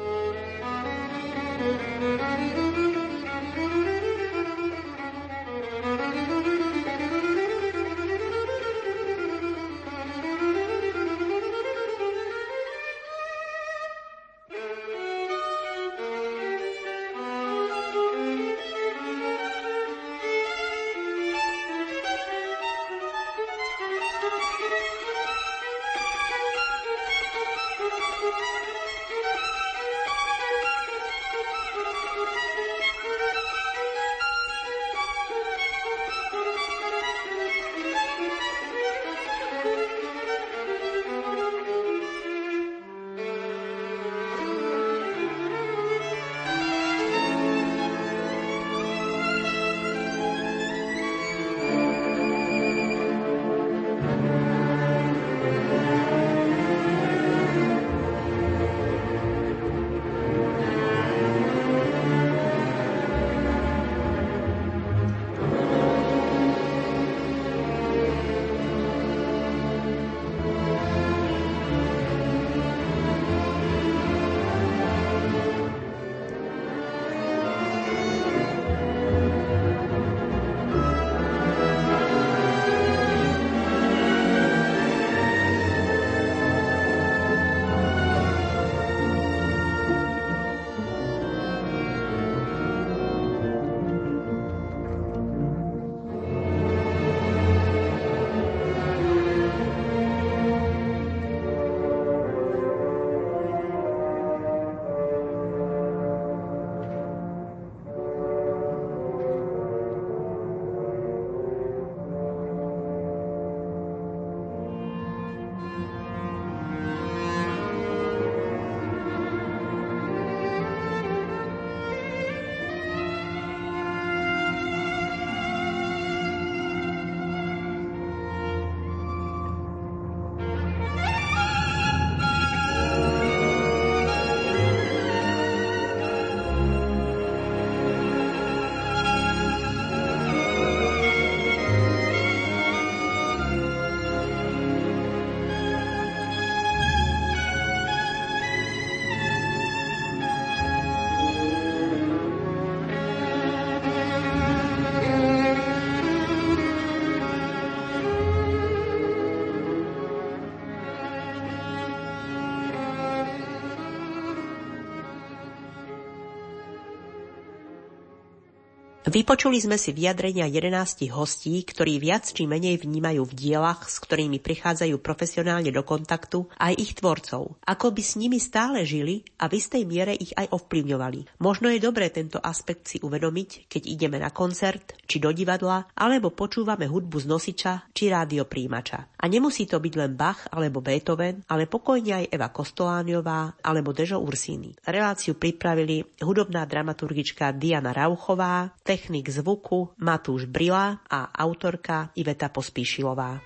Vypočuli 169.11 169.59
sme 169.59 169.75
si 169.75 169.91
vyjadrenia 169.91 170.47
11 170.47 171.11
hostí, 171.11 171.67
ktorí 171.67 171.99
viac 171.99 172.31
či 172.31 172.47
menej 172.47 172.79
vnímajú 172.79 173.27
v 173.27 173.33
dielach, 173.35 173.83
s 173.91 173.99
ktorými 173.99 174.39
prichádzajú 174.39 174.95
profesionálne 175.03 175.67
do 175.67 175.83
kontaktu, 175.83 176.47
aj 176.55 176.79
ich 176.79 176.95
tvorcov. 176.95 177.59
Ako 177.67 177.91
by 177.91 177.99
s 177.99 178.15
nimi 178.15 178.39
stále 178.39 178.87
žili 178.87 179.27
a 179.35 179.51
v 179.51 179.59
istej 179.59 179.83
miere 179.83 180.15
ich 180.15 180.31
aj 180.39 180.55
ovplyvňovali. 180.55 181.43
Možno 181.43 181.67
je 181.67 181.83
dobré 181.83 182.07
tento 182.07 182.39
aspekt 182.39 182.87
si 182.87 183.03
uvedomiť, 183.03 183.67
keď 183.67 183.83
ideme 183.83 184.15
na 184.15 184.31
koncert, 184.31 184.95
či 185.03 185.19
do 185.19 185.35
divadla, 185.35 185.91
alebo 185.91 186.31
počúvame 186.31 186.87
hudbu 186.87 187.19
z 187.19 187.27
nosiča, 187.27 187.91
či 187.91 188.07
rádiopríjimača. 188.07 189.19
A 189.19 189.27
nemusí 189.27 189.67
to 189.67 189.83
byť 189.83 189.93
len 189.99 190.15
Bach 190.15 190.47
alebo 190.55 190.79
Beethoven, 190.79 191.43
ale 191.51 191.67
pokojne 191.67 192.15
aj 192.15 192.31
Eva 192.31 192.47
Kostolániová 192.47 193.59
alebo 193.59 193.91
Dežo 193.91 194.23
Ursíny. 194.23 194.71
Reláciu 194.87 195.35
pripravili 195.35 195.99
hudobná 196.23 196.63
dramaturgička 196.63 197.51
Diana 197.51 197.91
Rauchová, 197.91 198.71
technik 199.01 199.33
zvuku 199.33 199.97
Matúš 199.97 200.45
Brila 200.45 201.01
a 201.09 201.33
autorka 201.33 202.13
Iveta 202.13 202.53
Pospíšilová. 202.53 203.41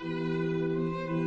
thank 0.00 1.16
you 1.16 1.19